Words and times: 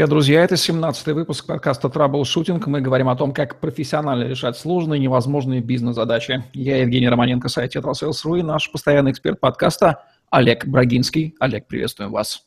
Привет, 0.00 0.08
друзья! 0.08 0.44
Это 0.44 0.54
17-й 0.54 1.12
выпуск 1.12 1.44
подкаста 1.44 1.90
«Траблшутинг». 1.90 2.66
Мы 2.66 2.80
говорим 2.80 3.10
о 3.10 3.16
том, 3.16 3.34
как 3.34 3.60
профессионально 3.60 4.24
решать 4.24 4.56
сложные 4.56 4.98
невозможные 4.98 5.60
бизнес-задачи. 5.60 6.42
Я 6.54 6.78
Евгений 6.78 7.06
Романенко, 7.06 7.50
сайт 7.50 7.72
«Тетрасейлс.ру» 7.72 8.36
и 8.36 8.42
наш 8.42 8.72
постоянный 8.72 9.10
эксперт 9.10 9.38
подкаста 9.38 10.04
Олег 10.30 10.64
Брагинский. 10.64 11.34
Олег, 11.38 11.66
приветствуем 11.66 12.12
вас. 12.12 12.46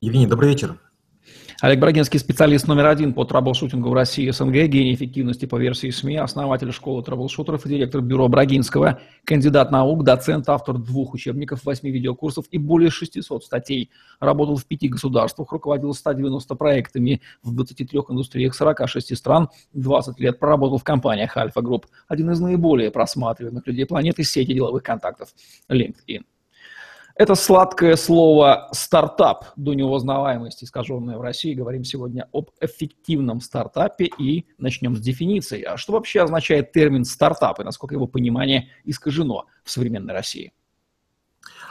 Евгений, 0.00 0.28
добрый 0.28 0.50
вечер. 0.50 0.78
Олег 1.60 1.78
Брагинский, 1.78 2.18
специалист 2.18 2.66
номер 2.66 2.86
один 2.86 3.12
по 3.12 3.24
траблшутингу 3.24 3.90
в 3.90 3.94
России 3.94 4.30
СНГ, 4.30 4.52
гений 4.66 4.94
эффективности 4.94 5.46
по 5.46 5.56
версии 5.56 5.90
СМИ, 5.90 6.16
основатель 6.16 6.72
школы 6.72 7.02
траблшутеров 7.02 7.66
и 7.66 7.68
директор 7.68 8.00
бюро 8.00 8.28
Брагинского, 8.28 9.00
кандидат 9.24 9.70
наук, 9.70 10.04
доцент, 10.04 10.48
автор 10.48 10.78
двух 10.78 11.14
учебников, 11.14 11.64
восьми 11.64 11.90
видеокурсов 11.90 12.46
и 12.50 12.58
более 12.58 12.90
600 12.90 13.44
статей. 13.44 13.90
Работал 14.18 14.56
в 14.56 14.66
пяти 14.66 14.88
государствах, 14.88 15.52
руководил 15.52 15.94
190 15.94 16.54
проектами 16.54 17.20
в 17.42 17.54
23 17.54 18.00
индустриях 18.08 18.54
46 18.54 19.16
стран, 19.16 19.48
20 19.72 20.18
лет 20.20 20.38
проработал 20.38 20.78
в 20.78 20.84
компаниях 20.84 21.36
Альфа 21.36 21.60
Групп, 21.60 21.86
один 22.08 22.30
из 22.30 22.40
наиболее 22.40 22.90
просматриваемых 22.90 23.66
людей 23.66 23.86
планеты 23.86 24.24
сети 24.24 24.52
деловых 24.52 24.82
контактов 24.82 25.28
LinkedIn. 25.68 26.22
Это 27.14 27.34
сладкое 27.34 27.96
слово 27.96 28.68
«стартап» 28.72 29.46
до 29.56 29.74
неузнаваемости, 29.74 30.64
искаженное 30.64 31.18
в 31.18 31.20
России. 31.20 31.52
Говорим 31.52 31.84
сегодня 31.84 32.28
об 32.32 32.50
эффективном 32.60 33.40
стартапе 33.40 34.06
и 34.18 34.46
начнем 34.58 34.96
с 34.96 35.00
дефиниции. 35.00 35.62
А 35.62 35.76
что 35.76 35.92
вообще 35.92 36.22
означает 36.22 36.72
термин 36.72 37.04
«стартап» 37.04 37.60
и 37.60 37.64
насколько 37.64 37.94
его 37.94 38.06
понимание 38.06 38.70
искажено 38.84 39.44
в 39.62 39.70
современной 39.70 40.14
России? 40.14 40.52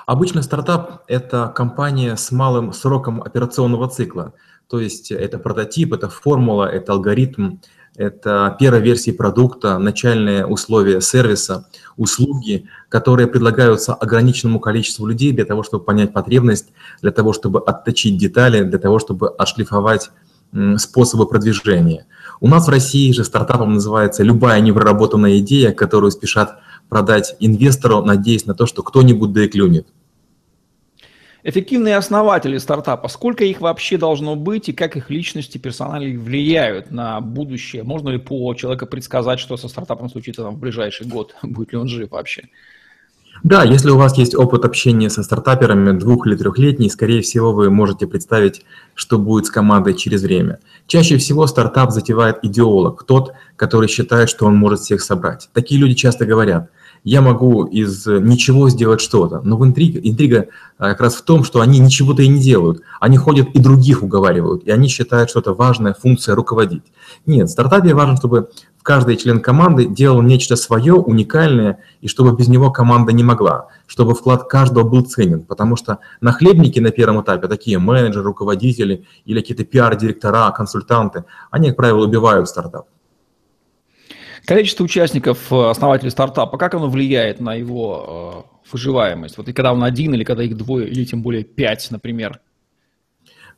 Обычно 0.05 0.43
стартап– 0.43 1.03
это 1.07 1.47
компания 1.47 2.15
с 2.15 2.31
малым 2.31 2.71
сроком 2.73 3.21
операционного 3.21 3.89
цикла. 3.89 4.33
То 4.67 4.79
есть 4.79 5.11
это 5.11 5.39
прототип, 5.39 5.93
это 5.93 6.07
формула, 6.07 6.65
это 6.65 6.93
алгоритм, 6.93 7.57
это 7.95 8.55
первая 8.59 8.81
версия 8.81 9.13
продукта, 9.13 9.77
начальные 9.77 10.45
условия 10.45 11.01
сервиса, 11.01 11.67
услуги, 11.97 12.65
которые 12.89 13.27
предлагаются 13.27 13.93
ограниченному 13.93 14.59
количеству 14.59 15.05
людей 15.05 15.31
для 15.33 15.45
того, 15.45 15.63
чтобы 15.63 15.83
понять 15.83 16.13
потребность, 16.13 16.69
для 17.01 17.11
того, 17.11 17.33
чтобы 17.33 17.59
отточить 17.59 18.17
детали, 18.17 18.63
для 18.63 18.79
того, 18.79 18.99
чтобы 18.99 19.29
отшлифовать 19.29 20.09
способы 20.77 21.27
продвижения. 21.27 22.05
У 22.39 22.47
нас 22.47 22.67
в 22.67 22.69
России 22.69 23.11
же 23.11 23.23
стартапом 23.23 23.75
называется 23.75 24.23
любая 24.23 24.59
непроработанная 24.61 25.39
идея, 25.39 25.71
которую 25.71 26.11
спешат 26.11 26.59
продать 26.89 27.35
инвестору, 27.39 28.03
надеясь 28.03 28.45
на 28.45 28.53
то, 28.53 28.65
что 28.65 28.83
кто-нибудь 28.83 29.31
да 29.31 29.43
и 29.43 29.47
клюнет. 29.47 29.87
Эффективные 31.43 31.97
основатели 31.97 32.59
стартапа, 32.59 33.07
сколько 33.07 33.43
их 33.43 33.61
вообще 33.61 33.97
должно 33.97 34.35
быть 34.35 34.69
и 34.69 34.73
как 34.73 34.95
их 34.95 35.09
личности, 35.09 35.57
персонали 35.57 36.15
влияют 36.15 36.91
на 36.91 37.19
будущее? 37.19 37.81
Можно 37.83 38.09
ли 38.09 38.19
по 38.19 38.53
человеку 38.53 38.85
предсказать, 38.85 39.39
что 39.39 39.57
со 39.57 39.67
стартапом 39.67 40.09
случится 40.09 40.43
там, 40.43 40.55
в 40.55 40.59
ближайший 40.59 41.07
год? 41.07 41.35
Будет 41.43 41.71
ли 41.71 41.79
он 41.79 41.87
жив 41.87 42.11
вообще? 42.11 42.43
Да, 43.43 43.63
если 43.63 43.89
у 43.89 43.97
вас 43.97 44.15
есть 44.19 44.35
опыт 44.35 44.65
общения 44.65 45.09
со 45.09 45.23
стартаперами 45.23 45.97
двух- 45.97 46.27
или 46.27 46.35
трехлетний, 46.35 46.91
скорее 46.91 47.23
всего, 47.23 47.53
вы 47.53 47.71
можете 47.71 48.05
представить, 48.05 48.63
что 48.93 49.17
будет 49.17 49.47
с 49.47 49.49
командой 49.49 49.95
через 49.95 50.21
время. 50.21 50.59
Чаще 50.85 51.17
всего 51.17 51.47
стартап 51.47 51.89
затевает 51.89 52.37
идеолог, 52.43 53.03
тот, 53.03 53.33
который 53.55 53.87
считает, 53.87 54.29
что 54.29 54.45
он 54.45 54.55
может 54.55 54.81
всех 54.81 55.01
собрать. 55.01 55.49
Такие 55.53 55.81
люди 55.81 55.95
часто 55.95 56.25
говорят– 56.25 56.69
я 57.03 57.21
могу 57.21 57.65
из 57.65 58.05
ничего 58.05 58.69
сделать 58.69 59.01
что-то. 59.01 59.41
Но 59.43 59.57
в 59.57 59.65
интрига, 59.65 59.99
интрига 59.99 60.47
а, 60.77 60.89
как 60.91 61.01
раз 61.01 61.15
в 61.15 61.23
том, 61.23 61.43
что 61.43 61.61
они 61.61 61.79
ничего-то 61.79 62.21
и 62.21 62.27
не 62.27 62.39
делают. 62.39 62.81
Они 62.99 63.17
ходят 63.17 63.49
и 63.53 63.59
других 63.59 64.03
уговаривают, 64.03 64.63
и 64.63 64.71
они 64.71 64.87
считают, 64.87 65.29
что 65.29 65.39
это 65.39 65.53
важная 65.53 65.93
функция 65.93 66.35
руководить. 66.35 66.83
Нет, 67.25 67.49
в 67.49 67.51
стартапе 67.51 67.95
важно, 67.95 68.17
чтобы 68.17 68.49
каждый 68.83 69.17
член 69.17 69.39
команды 69.39 69.85
делал 69.85 70.21
нечто 70.21 70.55
свое, 70.55 70.93
уникальное, 70.93 71.79
и 72.01 72.07
чтобы 72.07 72.35
без 72.35 72.47
него 72.47 72.71
команда 72.71 73.13
не 73.13 73.23
могла, 73.23 73.67
чтобы 73.87 74.13
вклад 74.13 74.47
каждого 74.47 74.87
был 74.87 75.01
ценен, 75.01 75.41
потому 75.41 75.75
что 75.75 75.99
нахлебники 76.19 76.79
на 76.79 76.91
первом 76.91 77.21
этапе, 77.21 77.47
такие 77.47 77.79
менеджеры, 77.79 78.25
руководители 78.25 79.05
или 79.25 79.39
какие-то 79.39 79.63
пиар-директора, 79.63 80.51
консультанты, 80.51 81.25
они, 81.49 81.69
как 81.69 81.77
правило, 81.77 82.05
убивают 82.05 82.47
стартап. 82.47 82.87
Количество 84.51 84.83
участников, 84.83 85.49
э, 85.49 85.69
основателей 85.69 86.11
стартапа, 86.11 86.57
как 86.57 86.73
оно 86.73 86.89
влияет 86.89 87.39
на 87.39 87.53
его 87.53 88.43
э, 88.53 88.67
выживаемость? 88.69 89.37
Вот 89.37 89.47
и 89.47 89.53
когда 89.53 89.71
он 89.71 89.81
один, 89.81 90.13
или 90.13 90.25
когда 90.25 90.43
их 90.43 90.57
двое, 90.57 90.89
или 90.89 91.05
тем 91.05 91.21
более 91.21 91.45
пять, 91.45 91.89
например? 91.89 92.41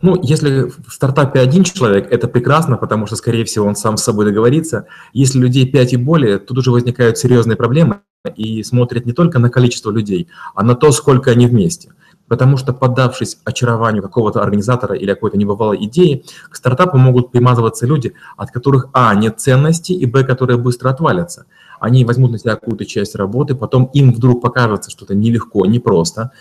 Ну, 0.01 0.21
если 0.21 0.65
в 0.65 0.91
стартапе 0.91 1.39
один 1.39 1.63
человек, 1.63 2.11
это 2.11 2.27
прекрасно, 2.27 2.77
потому 2.77 3.07
что, 3.07 3.15
скорее 3.15 3.43
всего, 3.43 3.65
он 3.65 3.75
сам 3.75 3.97
с 3.97 4.03
собой 4.03 4.25
договорится. 4.25 4.85
Если 5.13 5.39
людей 5.39 5.67
пять 5.67 5.93
и 5.93 5.97
более, 5.97 6.37
тут 6.37 6.59
уже 6.59 6.69
возникают 6.69 7.17
серьезные 7.17 7.57
проблемы 7.57 8.01
и 8.35 8.61
смотрят 8.61 9.07
не 9.07 9.13
только 9.13 9.39
на 9.39 9.49
количество 9.49 9.89
людей, 9.89 10.27
а 10.53 10.63
на 10.63 10.75
то, 10.75 10.91
сколько 10.91 11.31
они 11.31 11.47
вместе. 11.47 11.89
Потому 12.33 12.57
что, 12.57 12.73
поддавшись 12.73 13.38
очарованию 13.44 14.01
какого-то 14.01 14.41
организатора 14.41 14.95
или 14.95 15.13
какой-то 15.13 15.38
небывалой 15.38 15.77
идеи, 15.85 16.25
к 16.49 16.55
стартапу 16.55 16.97
могут 16.97 17.31
примазываться 17.31 17.85
люди, 17.85 18.13
от 18.38 18.49
которых, 18.49 18.88
а, 18.91 19.13
нет 19.13 19.39
ценности, 19.39 19.91
и, 19.91 20.07
б, 20.07 20.23
которые 20.23 20.57
быстро 20.57 20.89
отвалятся. 20.89 21.45
Они 21.79 22.03
возьмут 22.03 22.31
на 22.31 22.39
себя 22.39 22.55
какую-то 22.55 22.85
часть 22.85 23.13
работы, 23.13 23.53
потом 23.53 23.85
им 23.93 24.11
вдруг 24.13 24.41
покажется 24.41 24.89
что-то 24.89 25.13
нелегко, 25.13 25.67
непросто. 25.67 26.31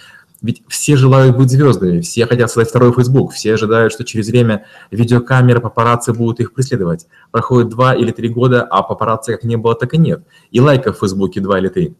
Ведь 0.41 0.63
все 0.67 0.97
желают 0.97 1.37
быть 1.37 1.51
звездами, 1.51 2.01
все 2.01 2.25
хотят 2.25 2.49
создать 2.49 2.71
второй 2.71 2.95
Facebook, 2.95 3.35
все 3.35 3.53
ожидают, 3.53 3.93
что 3.93 4.03
через 4.03 4.29
время 4.29 4.65
видеокамеры, 4.91 5.61
папарацци 5.61 6.15
будут 6.15 6.41
их 6.41 6.55
преследовать. 6.55 7.07
Проходит 7.31 7.69
два 7.69 7.95
или 7.95 8.13
три 8.13 8.31
года, 8.31 8.63
а 8.63 8.83
папарацци 8.83 9.33
как 9.33 9.45
не 9.45 9.57
было, 9.57 9.75
так 9.75 9.93
и 9.93 9.99
нет. 9.99 10.25
И 10.53 10.59
лайков 10.59 10.97
в 10.97 11.01
Фейсбуке 11.01 11.43
два 11.43 11.59
или 11.59 11.69
три. 11.69 11.95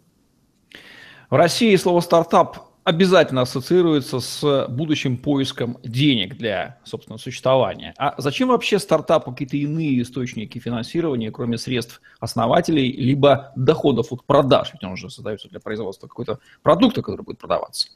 В 1.29 1.35
России 1.35 1.77
слово 1.77 2.01
«стартап» 2.01 2.72
обязательно 2.85 3.43
ассоциируется 3.43 4.21
с 4.21 4.67
будущим 4.69 5.17
поиском 5.17 5.79
денег 5.83 6.37
для, 6.37 6.79
собственного 6.85 7.19
существования. 7.19 7.95
А 7.99 8.15
зачем 8.19 8.49
вообще 8.49 8.79
стартапу 8.79 9.31
какие-то 9.33 9.57
иные 9.57 10.03
источники 10.03 10.59
финансирования, 10.59 11.31
кроме 11.31 11.59
средств 11.59 12.01
основателей, 12.21 12.93
либо 12.93 13.53
доходов 13.57 14.09
от 14.13 14.25
продаж? 14.25 14.71
Ведь 14.73 14.83
он 14.83 14.93
уже 14.93 15.11
создается 15.11 15.49
для 15.49 15.61
производства 15.61 16.09
какой-то 16.09 16.39
продукта, 16.63 17.03
который 17.03 17.23
будет 17.23 17.39
продаваться. 17.39 17.89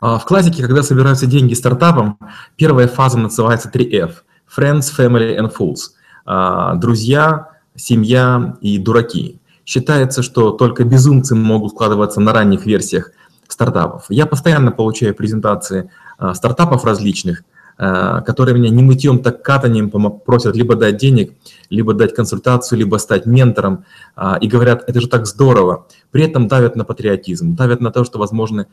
А, 0.00 0.18
в 0.18 0.24
классике, 0.24 0.62
когда 0.62 0.82
собираются 0.82 1.26
деньги 1.26 1.54
стартапам, 1.54 2.18
первая 2.56 2.88
фаза 2.88 3.18
называется 3.18 3.70
3F– 3.72 4.14
Friends, 4.56 4.92
Family 4.96 5.38
and 5.38 5.54
Fools 5.56 5.92
а,– 6.26 6.74
друзья, 6.76 7.50
семья 7.76 8.56
и 8.60 8.78
дураки. 8.78 9.40
Считается, 9.64 10.22
что 10.22 10.50
только 10.50 10.84
безумцы 10.84 11.34
могут 11.34 11.72
вкладываться 11.72 12.20
на 12.20 12.32
ранних 12.32 12.66
версиях– 12.66 13.12
стартапов. 13.54 14.04
Я 14.08 14.26
постоянно 14.26 14.70
получаю 14.72 15.14
презентации 15.14 15.90
а, 16.18 16.34
стартапов 16.34 16.84
различных, 16.84 17.44
а, 17.78 18.20
которые 18.20 18.54
меня 18.54 18.68
не 18.68 18.82
мытьем, 18.82 19.20
так 19.20 19.42
катанием 19.42 19.90
просят 19.90 20.56
либо 20.56 20.74
дать 20.74 20.96
денег, 20.96 21.32
либо 21.70 21.94
дать 21.94 22.14
консультацию, 22.14 22.78
либо 22.80 22.96
стать 22.96 23.26
ментором, 23.26 23.84
а, 24.16 24.38
и 24.40 24.48
говорят, 24.48 24.84
это 24.88 25.00
же 25.00 25.08
так 25.08 25.26
здорово. 25.26 25.86
При 26.10 26.24
этом 26.24 26.48
давят 26.48 26.76
на 26.76 26.84
патриотизм, 26.84 27.54
давят 27.54 27.80
на 27.80 27.90
то, 27.90 28.04
что 28.04 28.18
возможны 28.18 28.66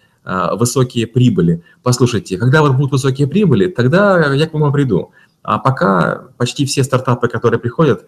высокие 0.53 1.07
прибыли. 1.07 1.63
Послушайте, 1.81 2.37
когда 2.37 2.61
вот 2.61 2.75
будут 2.75 2.91
высокие 2.91 3.27
прибыли, 3.27 3.67
тогда 3.67 4.33
я 4.33 4.47
к 4.47 4.53
вам 4.53 4.71
приду. 4.71 5.11
А 5.43 5.57
пока 5.57 6.25
почти 6.37 6.65
все 6.65 6.83
стартапы, 6.83 7.27
которые 7.27 7.59
приходят, 7.59 8.05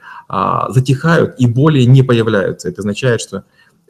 затихают 0.69 1.33
и 1.39 1.47
более 1.47 1.87
не 1.87 2.03
появляются. 2.03 2.69
Это 2.69 2.81
означает, 2.81 3.19
что 3.19 3.45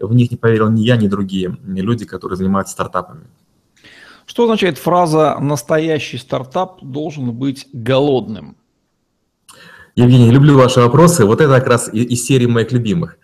в 0.08 0.14
них 0.14 0.31
не 0.31 0.38
поверил 0.38 0.69
ни 0.69 0.81
я, 0.81 0.97
ни 0.97 1.08
другие 1.08 1.58
ни 1.64 1.81
люди, 1.81 2.06
которые 2.06 2.38
занимаются 2.38 2.74
стартапами. 2.74 3.25
Что 4.25 4.44
означает 4.44 4.78
фраза 4.78 5.38
«настоящий 5.40 6.18
стартап 6.18 6.81
должен 6.81 7.31
быть 7.31 7.68
голодным»? 7.74 8.56
Евгений, 9.96 10.32
люблю 10.32 10.58
ваши 10.58 10.79
вопросы. 10.79 11.26
Вот 11.26 11.41
это 11.41 11.53
как 11.59 11.67
раз 11.67 11.90
из 11.94 12.26
серии 12.26 12.47
моих 12.47 12.72
любимых. 12.72 13.17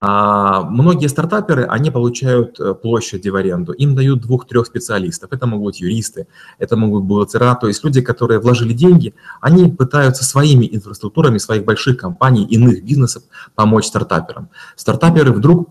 А 0.00 0.62
многие 0.62 1.06
стартаперы, 1.08 1.64
они 1.64 1.90
получают 1.90 2.58
э, 2.58 2.72
площади 2.72 3.28
в 3.28 3.36
аренду, 3.36 3.72
им 3.72 3.94
дают 3.94 4.22
двух-трех 4.22 4.66
специалистов. 4.66 5.32
Это 5.32 5.46
могут 5.46 5.66
быть 5.66 5.80
юристы, 5.80 6.28
это 6.58 6.76
могут 6.76 7.02
быть 7.02 7.08
бухгалтера, 7.08 7.54
то 7.56 7.66
есть 7.66 7.84
люди, 7.84 8.00
которые 8.00 8.40
вложили 8.40 8.72
деньги, 8.72 9.14
они 9.42 9.70
пытаются 9.70 10.24
своими 10.24 10.66
инфраструктурами 10.72 11.36
своих 11.36 11.66
больших 11.66 11.98
компаний, 11.98 12.46
иных 12.46 12.84
бизнесов 12.84 13.24
помочь 13.54 13.84
стартаперам. 13.84 14.48
Стартаперы 14.76 15.32
вдруг 15.32 15.68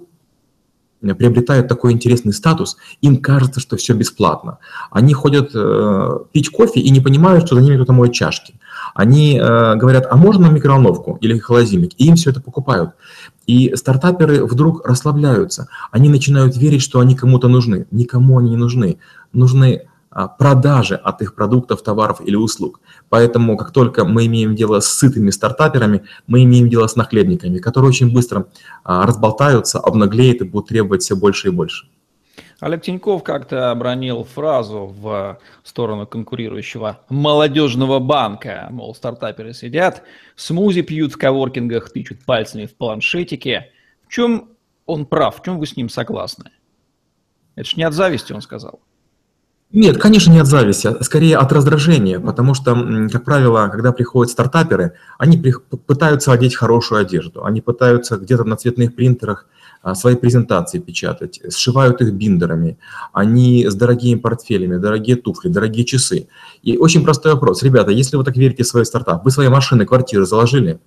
приобретают 1.01 1.67
такой 1.67 1.91
интересный 1.91 2.33
статус, 2.33 2.77
им 3.01 3.17
кажется, 3.17 3.59
что 3.59 3.77
все 3.77 3.93
бесплатно. 3.93 4.57
Они 4.91 5.13
ходят 5.13 5.51
э, 5.53 6.19
пить 6.31 6.49
кофе 6.49 6.79
и 6.79 6.89
не 6.89 6.99
понимают, 6.99 7.45
что 7.45 7.55
за 7.55 7.61
ними 7.61 7.75
кто-то 7.75 7.93
моет 7.93 8.13
чашки. 8.13 8.55
Они 8.93 9.37
э, 9.37 9.75
говорят, 9.75 10.07
а 10.09 10.15
можно 10.15 10.47
микроволновку 10.47 11.17
или 11.21 11.37
холодильник? 11.37 11.91
И 11.97 12.07
им 12.07 12.15
все 12.15 12.31
это 12.31 12.41
покупают. 12.41 12.91
И 13.45 13.75
стартаперы 13.75 14.45
вдруг 14.45 14.85
расслабляются. 14.87 15.67
Они 15.91 16.09
начинают 16.09 16.57
верить, 16.57 16.81
что 16.81 16.99
они 16.99 17.15
кому-то 17.15 17.47
нужны. 17.47 17.85
Никому 17.91 18.39
они 18.39 18.51
не 18.51 18.57
нужны. 18.57 18.97
Нужны 19.33 19.83
продажи 20.37 20.95
от 20.95 21.21
их 21.21 21.35
продуктов, 21.35 21.83
товаров 21.83 22.21
или 22.25 22.35
услуг. 22.35 22.79
Поэтому, 23.09 23.57
как 23.57 23.71
только 23.71 24.05
мы 24.05 24.25
имеем 24.27 24.55
дело 24.55 24.79
с 24.79 24.87
сытыми 24.87 25.29
стартаперами, 25.29 26.05
мы 26.25 26.43
имеем 26.43 26.69
дело 26.69 26.87
с 26.87 26.95
нахлебниками, 26.95 27.59
которые 27.59 27.89
очень 27.89 28.13
быстро 28.13 28.47
а, 28.83 29.05
разболтаются, 29.05 29.79
обнаглеют 29.79 30.41
и 30.41 30.45
будут 30.45 30.69
требовать 30.69 31.01
все 31.01 31.15
больше 31.15 31.49
и 31.49 31.51
больше. 31.51 31.87
Олег 32.61 32.83
Тиньков 32.83 33.23
как-то 33.23 33.71
обронил 33.71 34.23
фразу 34.23 34.85
в 34.97 35.37
сторону 35.63 36.07
конкурирующего 36.07 37.01
молодежного 37.09 37.99
банка. 37.99 38.69
Мол, 38.71 38.95
стартаперы 38.95 39.53
сидят, 39.53 40.03
смузи 40.37 40.81
пьют 40.81 41.13
в 41.13 41.17
коворкингах, 41.17 41.91
тычут 41.91 42.23
пальцами 42.23 42.65
в 42.65 42.75
планшетике. 42.75 43.71
В 44.07 44.11
чем 44.11 44.49
он 44.85 45.05
прав, 45.05 45.39
в 45.39 45.43
чем 45.43 45.59
вы 45.59 45.65
с 45.65 45.75
ним 45.75 45.89
согласны? 45.89 46.51
Это 47.55 47.69
ж 47.69 47.75
не 47.75 47.83
от 47.83 47.93
зависти, 47.93 48.31
он 48.31 48.41
сказал. 48.41 48.79
Нет, 49.75 49.97
конечно, 49.97 50.31
не 50.31 50.39
от 50.39 50.47
зависти, 50.47 50.87
а 50.87 51.03
скорее 51.03 51.35
от 51.35 51.51
раздражения, 51.51 52.17
потому 52.17 52.53
что, 52.53 52.73
как 53.11 53.25
правило, 53.25 53.67
когда 53.67 53.91
приходят 53.91 54.31
стартаперы, 54.31 54.93
они 55.17 55.37
пытаются 55.37 56.31
одеть 56.31 56.55
хорошую 56.55 57.01
одежду, 57.01 57.43
они 57.43 57.59
пытаются 57.59 58.15
где-то 58.15 58.45
на 58.45 58.55
цветных 58.55 58.95
принтерах 58.95 59.47
а, 59.81 59.93
свои 59.93 60.15
презентации 60.15 60.79
печатать, 60.79 61.41
сшивают 61.53 61.99
их 61.99 62.13
биндерами, 62.13 62.77
они 63.11 63.67
с 63.67 63.75
дорогими 63.75 64.17
портфелями, 64.17 64.77
дорогие 64.77 65.17
туфли, 65.17 65.49
дорогие 65.49 65.83
часы. 65.83 66.29
И 66.63 66.77
очень 66.77 67.03
простой 67.03 67.33
вопрос. 67.33 67.61
Ребята, 67.61 67.91
если 67.91 68.15
вы 68.15 68.23
так 68.23 68.37
верите 68.37 68.63
в 68.63 68.67
свой 68.67 68.85
стартап, 68.85 69.25
вы 69.25 69.31
свои 69.31 69.49
машины, 69.49 69.85
квартиры 69.85 70.25
заложили? 70.25 70.79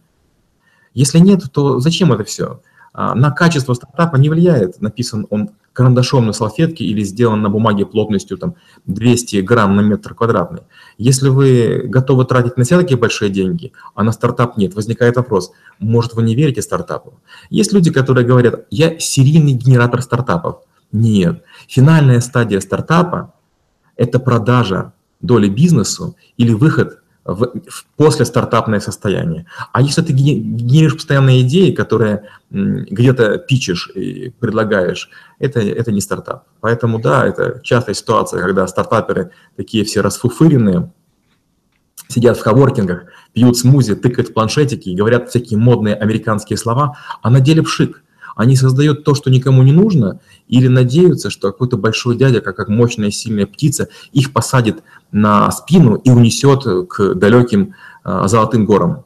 Если 0.95 1.19
нет, 1.19 1.43
то 1.53 1.79
зачем 1.79 2.11
это 2.15 2.25
все? 2.25 2.63
А, 2.95 3.15
на 3.15 3.33
качество 3.33 3.75
стартапа 3.75 4.17
не 4.17 4.31
влияет, 4.31 4.81
написан 4.81 5.27
он 5.29 5.51
карандашом 5.79 6.27
на 6.27 6.33
салфетке 6.33 6.85
или 6.85 7.05
сделан 7.05 7.41
на 7.41 7.51
бумаге 7.51 7.87
плотностью 7.87 8.37
там, 8.37 8.57
200 8.87 9.43
грамм 9.43 9.77
на 9.77 9.81
метр 9.81 10.13
квадратный. 10.13 10.63
Если 10.99 11.29
вы 11.29 11.83
готовы 11.85 12.25
тратить 12.25 12.57
на 12.57 12.65
себя 12.65 12.81
такие 12.81 12.99
большие 12.99 13.31
деньги, 13.31 13.71
а 13.95 14.03
на 14.03 14.11
стартап 14.11 14.57
нет, 14.57 14.75
возникает 14.75 15.15
вопрос, 15.15 15.53
может 15.79 16.15
вы 16.15 16.25
не 16.25 16.35
верите 16.35 16.63
стартапу? 16.63 17.21
Есть 17.49 17.73
люди, 17.73 17.93
которые 17.93 18.27
говорят, 18.27 18.67
я 18.71 18.99
серийный 18.99 19.53
генератор 19.53 20.03
стартапов. 20.03 20.63
Нет, 20.91 21.45
финальная 21.69 22.21
стадия 22.21 22.59
стартапа– 22.59 23.35
это 23.97 24.19
продажа 24.19 24.93
доли 25.21 25.49
бизнесу 25.49 26.17
или 26.37 26.55
выход 26.55 26.99
в, 27.29 27.53
в 27.69 27.87
после 27.97 28.25
стартапное 28.25 28.81
состояние. 28.81 29.47
А 29.73 29.83
если 29.83 30.01
ты 30.01 30.13
генеришь 30.15 30.95
постоянные 30.95 31.43
идеи, 31.43 31.73
которые 31.73 32.25
где-то 32.51 33.37
пичешь 33.39 33.91
и 33.95 34.31
предлагаешь, 34.31 35.11
это, 35.39 35.61
это 35.61 35.93
не 35.93 36.01
стартап. 36.01 36.45
Поэтому 36.61 36.99
да, 36.99 37.27
это 37.27 37.61
частая 37.63 37.95
ситуация, 37.95 38.41
когда 38.41 38.67
стартаперы 38.67 39.31
такие 39.57 39.85
все 39.85 40.01
расфуфыренные, 40.01 40.91
сидят 42.09 42.39
в 42.39 42.43
коворкингах, 42.43 43.05
пьют 43.35 43.59
смузи, 43.59 43.95
тыкают 43.95 44.31
в 44.31 44.33
планшетики 44.33 44.89
и 44.89 44.97
говорят 44.97 45.29
всякие 45.29 45.59
модные 45.59 45.95
американские 45.95 46.57
слова, 46.57 46.97
а 47.21 47.29
на 47.29 47.41
деле 47.41 47.63
пшик. 47.63 48.03
Они 48.39 48.55
создают 48.55 49.03
то, 49.03 49.17
что 49.17 49.31
никому 49.31 49.65
не 49.65 49.73
нужно, 49.73 50.21
или 50.47 50.69
надеются, 50.69 51.29
что 51.29 51.51
какой-то 51.51 51.77
большой 51.77 52.17
дядя, 52.17 52.41
как, 52.41 52.55
как 52.55 52.69
мощная 52.69 53.11
сильная 53.11 53.47
птица, 53.47 53.89
их 54.13 54.33
посадит 54.33 54.85
на 55.11 55.51
спину 55.51 55.97
и 55.97 56.11
унесет 56.11 56.63
к 56.89 57.15
далеким 57.15 57.75
э, 58.05 58.23
золотым 58.29 58.65
горам. 58.65 59.05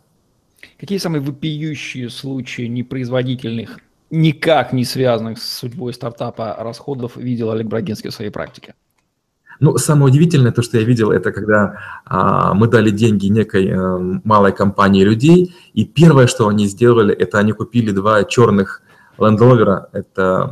Какие 0.79 0.99
самые 0.99 1.23
вопиющие 1.23 2.11
случаи 2.11 2.67
непроизводительных, 2.67 3.79
никак 4.11 4.75
не 4.75 4.85
связанных 4.85 5.39
с 5.39 5.61
судьбой 5.61 5.95
стартапа 5.95 6.55
расходов 6.59 7.17
видел 7.17 7.53
Олег 7.53 7.69
Брагинский 7.69 8.11
в 8.11 8.15
своей 8.15 8.31
практике? 8.31 8.75
Ну, 9.61 9.79
самое 9.79 10.13
удивительное, 10.13 10.53
то, 10.53 10.61
что 10.61 10.77
я 10.77 10.85
видел, 10.85 11.11
это 11.11 11.33
когда 11.33 11.79
а, 12.05 12.53
мы 12.53 12.69
дали 12.69 12.91
деньги 12.91 13.29
некой 13.29 13.73
а, 13.73 13.97
малой 14.25 14.53
компании 14.53 15.05
людей, 15.05 15.55
и 15.73 15.87
первое, 15.87 16.27
что 16.27 16.49
они 16.49 16.67
сделали, 16.67 17.15
это 17.15 17.39
они 17.39 17.53
купили 17.53 17.93
два 17.93 18.25
черных 18.25 18.82
Land 19.19 19.39
Rover– 19.39 19.87
это 19.93 20.51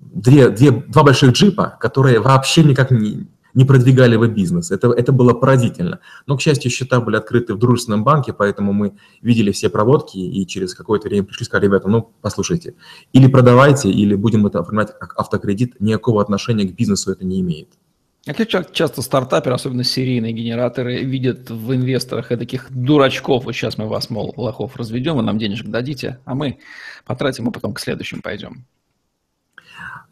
две, 0.00 0.50
две, 0.50 0.70
два 0.70 1.02
больших 1.02 1.32
джипа, 1.32 1.76
которые 1.80 2.20
вообще 2.20 2.62
никак 2.62 2.90
не, 2.90 3.26
не 3.54 3.64
продвигали 3.64 4.14
его 4.14 4.26
бизнес. 4.26 4.70
Это, 4.70 4.92
это 4.92 5.12
было 5.12 5.32
поразительно. 5.32 6.00
Но, 6.26 6.36
к 6.36 6.40
счастью, 6.40 6.70
счета 6.70 7.00
были 7.00 7.16
открыты 7.16 7.54
в 7.54 7.58
дружественном 7.58 8.04
банке, 8.04 8.32
поэтому 8.32 8.72
мы 8.72 8.94
видели 9.20 9.52
все 9.52 9.68
проводки 9.68 10.18
и 10.18 10.46
через 10.46 10.74
какое-то 10.74 11.08
время 11.08 11.24
пришли 11.24 11.44
и 11.44 11.46
сказали, 11.46 11.66
ребята, 11.66 11.88
ну, 11.88 12.12
послушайте, 12.20 12.74
или 13.12 13.26
продавайте, 13.26 13.90
или 13.90 14.14
будем 14.14 14.46
это 14.46 14.60
оформлять 14.60 14.96
как 14.98 15.18
автокредит, 15.18 15.80
никакого 15.80 16.22
отношения 16.22 16.64
к 16.64 16.74
бизнесу 16.74 17.10
это 17.12 17.24
не 17.24 17.40
имеет. 17.40 17.68
А 18.24 18.34
как 18.34 18.72
часто 18.72 19.02
стартаперы, 19.02 19.54
особенно 19.54 19.82
серийные 19.82 20.32
генераторы, 20.32 21.02
видят 21.02 21.50
в 21.50 21.74
инвесторах 21.74 22.30
и 22.30 22.36
таких 22.36 22.70
дурачков, 22.70 23.44
вот 23.44 23.52
сейчас 23.52 23.78
мы 23.78 23.88
вас, 23.88 24.10
мол, 24.10 24.32
лохов 24.36 24.76
разведем, 24.76 25.16
вы 25.16 25.22
нам 25.22 25.38
денежек 25.38 25.66
дадите, 25.66 26.20
а 26.24 26.36
мы 26.36 26.60
потратим, 27.04 27.48
и 27.48 27.52
потом 27.52 27.74
к 27.74 27.80
следующим 27.80 28.22
пойдем. 28.22 28.64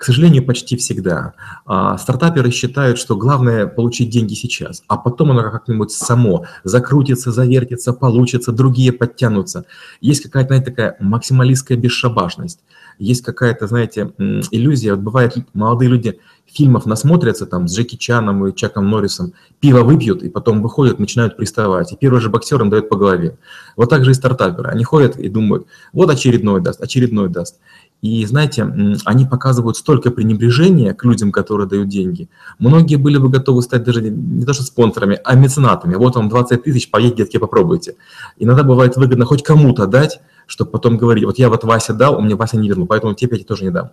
К 0.00 0.05
сожалению, 0.05 0.47
почти 0.47 0.79
всегда. 0.79 1.35
А, 1.67 1.99
стартаперы 1.99 2.50
считают, 2.50 2.97
что 2.97 3.17
главное 3.17 3.67
получить 3.67 4.08
деньги 4.08 4.32
сейчас, 4.32 4.82
а 4.88 4.97
потом 4.97 5.32
оно 5.32 5.43
как-нибудь 5.50 5.91
само 5.91 6.47
закрутится, 6.64 7.32
завертится, 7.32 7.93
получится, 7.93 8.50
другие 8.50 8.93
подтянутся. 8.93 9.67
Есть 10.00 10.23
какая-то, 10.23 10.49
знаете, 10.49 10.70
такая 10.70 10.97
максималистская 11.00 11.76
бесшабашность. 11.76 12.61
Есть 12.99 13.23
какая-то, 13.23 13.67
знаете, 13.67 14.11
иллюзия. 14.50 14.94
Вот 14.94 15.02
бывает, 15.02 15.37
молодые 15.52 15.91
люди 15.91 16.19
фильмов 16.47 16.87
насмотрятся 16.87 17.47
там 17.47 17.69
с 17.69 17.76
Джеки 17.76 17.97
Чаном 17.97 18.47
и 18.47 18.55
Чаком 18.55 18.91
Норрисом, 18.91 19.32
пиво 19.61 19.82
выпьют 19.82 20.23
и 20.23 20.29
потом 20.29 20.62
выходят, 20.62 20.99
начинают 20.99 21.37
приставать. 21.37 21.93
И 21.93 21.97
первый 21.97 22.20
же 22.20 22.29
боксер 22.29 22.61
им 22.61 22.70
дает 22.70 22.88
по 22.88 22.97
голове. 22.97 23.37
Вот 23.76 23.91
так 23.91 24.05
же 24.05 24.11
и 24.11 24.14
стартаперы. 24.14 24.70
Они 24.70 24.85
ходят 24.85 25.17
и 25.19 25.29
думают, 25.29 25.67
вот 25.93 26.11
очередной 26.11 26.61
даст, 26.61 26.81
очередной 26.81 27.29
даст. 27.29 27.58
И 28.02 28.25
знаете, 28.25 28.62
они 29.05 29.26
показывают 29.26 29.76
столько 29.76 30.11
пренебрежения 30.11 30.94
к 30.94 31.05
людям, 31.05 31.32
которые 31.32 31.69
дают 31.69 31.88
деньги. 31.88 32.29
Многие 32.58 32.97
были 32.97 33.19
бы 33.19 33.29
готовы 33.29 33.62
стать 33.62 33.85
даже 33.85 34.02
не 34.02 34.44
то 34.44 34.52
что 34.55 34.62
спонсорами, 34.62 35.20
а 35.23 35.35
меценатами. 35.35 35.97
Вот 35.97 36.17
вам 36.17 36.29
20 36.29 36.62
тысяч, 36.62 36.91
поедь, 36.91 37.17
детки, 37.17 37.37
попробуйте. 37.37 37.97
Иногда 38.38 38.62
бывает 38.62 38.97
выгодно 38.97 39.26
хоть 39.26 39.43
кому-то 39.43 39.87
дать, 39.87 40.20
чтобы 40.47 40.73
потом 40.73 40.97
говорить, 40.97 41.25
вот 41.25 41.38
я 41.38 41.49
вот 41.49 41.62
Вася 41.62 41.94
дал, 41.94 42.19
у 42.19 42.23
меня 42.23 42.35
Вася 42.35 42.56
не 42.56 42.69
вернул, 42.69 42.87
поэтому 42.88 43.14
тебе 43.14 43.38
я 43.38 43.44
тоже 43.44 43.64
не 43.64 43.70
дам. 43.70 43.91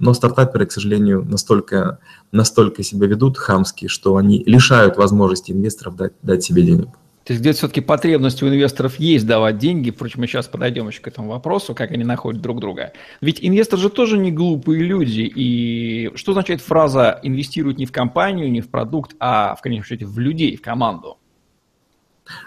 Но 0.00 0.12
стартаперы, 0.12 0.66
к 0.66 0.72
сожалению, 0.72 1.24
настолько, 1.24 1.98
настолько 2.32 2.82
себя 2.82 3.06
ведут 3.06 3.38
хамски, 3.38 3.86
что 3.86 4.16
они 4.16 4.42
лишают 4.44 4.96
возможности 4.96 5.52
инвесторов 5.52 5.94
дать, 5.94 6.12
дать 6.22 6.42
себе 6.42 6.62
денег. 6.62 6.88
То 7.30 7.34
есть 7.34 7.42
где-то 7.42 7.58
все-таки 7.58 7.80
потребность 7.80 8.42
у 8.42 8.48
инвесторов 8.48 8.98
есть 8.98 9.24
давать 9.24 9.56
деньги, 9.56 9.92
впрочем, 9.92 10.22
мы 10.22 10.26
сейчас 10.26 10.48
подойдем 10.48 10.88
еще 10.88 11.00
к 11.00 11.06
этому 11.06 11.28
вопросу, 11.28 11.76
как 11.76 11.92
они 11.92 12.02
находят 12.02 12.42
друг 12.42 12.58
друга. 12.58 12.92
Ведь 13.20 13.38
инвестор 13.40 13.78
же 13.78 13.88
тоже 13.88 14.18
не 14.18 14.32
глупые 14.32 14.82
люди, 14.82 15.30
и 15.32 16.10
что 16.16 16.32
означает 16.32 16.60
фраза 16.60 17.20
«инвестируют 17.22 17.78
не 17.78 17.86
в 17.86 17.92
компанию, 17.92 18.50
не 18.50 18.60
в 18.60 18.68
продукт, 18.68 19.14
а 19.20 19.54
в 19.54 19.60
конечном 19.60 19.84
счете 19.84 20.06
в 20.06 20.18
людей, 20.18 20.56
в 20.56 20.60
команду»? 20.60 21.18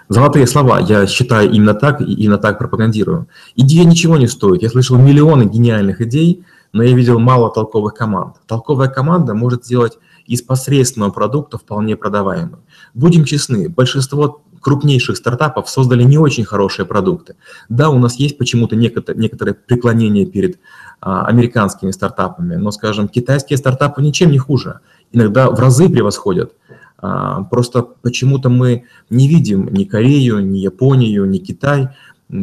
Золотые 0.10 0.48
слова, 0.48 0.82
я 0.82 1.08
считаю 1.08 1.50
именно 1.50 1.76
так 1.76 2.02
и 2.02 2.14
именно 2.14 2.38
так 2.38 2.60
пропагандирую. 2.60 3.30
Идея 3.56 3.86
ничего 3.86 4.18
не 4.18 4.28
стоит. 4.28 4.64
Я 4.64 4.70
слышал 4.70 4.98
миллионы 4.98 5.44
гениальных 5.46 6.02
идей, 6.02 6.44
но 6.74 6.84
я 6.84 6.94
видел 6.94 7.20
мало 7.20 7.50
толковых 7.54 7.94
команд. 7.94 8.36
Толковая 8.48 8.90
команда 8.90 9.34
может 9.34 9.64
сделать 9.64 9.98
из 10.26 10.42
посредственного 10.42 11.12
продукта 11.12 11.58
вполне 11.58 11.96
продаваемый. 11.96 12.60
Будем 12.94 13.24
честны, 13.24 13.70
большинство 13.70 14.42
крупнейших 14.64 15.18
стартапов 15.18 15.70
создали 15.70 16.04
не 16.04 16.18
очень 16.18 16.46
хорошие 16.46 16.86
продукты. 16.86 17.36
Да, 17.70 17.90
у 17.90 18.00
нас 18.00 18.16
есть 18.16 18.38
почему-то 18.38 18.76
некоторое, 18.76 19.54
преклонение 19.54 20.26
перед 20.26 20.60
а, 21.02 21.26
американскими 21.26 21.92
стартапами, 21.92 22.56
но, 22.56 22.72
скажем, 22.72 23.08
китайские 23.08 23.58
стартапы 23.58 24.02
ничем 24.02 24.32
не 24.32 24.40
хуже. 24.40 24.80
Иногда 25.12 25.50
в 25.50 25.60
разы 25.60 25.90
превосходят. 25.90 26.54
А, 26.98 27.44
просто 27.44 27.82
почему-то 27.82 28.50
мы 28.50 28.86
не 29.10 29.28
видим 29.28 29.68
ни 29.72 29.84
Корею, 29.84 30.40
ни 30.40 30.60
Японию, 30.60 31.26
ни 31.26 31.38
Китай 31.40 31.90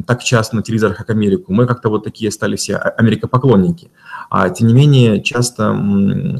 так 0.06 0.22
часто 0.22 0.56
на 0.56 0.62
телевизорах, 0.62 0.96
как 0.96 1.10
Америку. 1.10 1.52
Мы 1.52 1.66
как-то 1.66 1.88
вот 1.88 2.04
такие 2.04 2.30
стали 2.30 2.56
все 2.56 2.76
а, 2.76 2.90
америкопоклонники. 2.90 3.90
А 4.28 4.48
тем 4.50 4.68
не 4.68 4.74
менее, 4.74 5.22
часто 5.22 5.70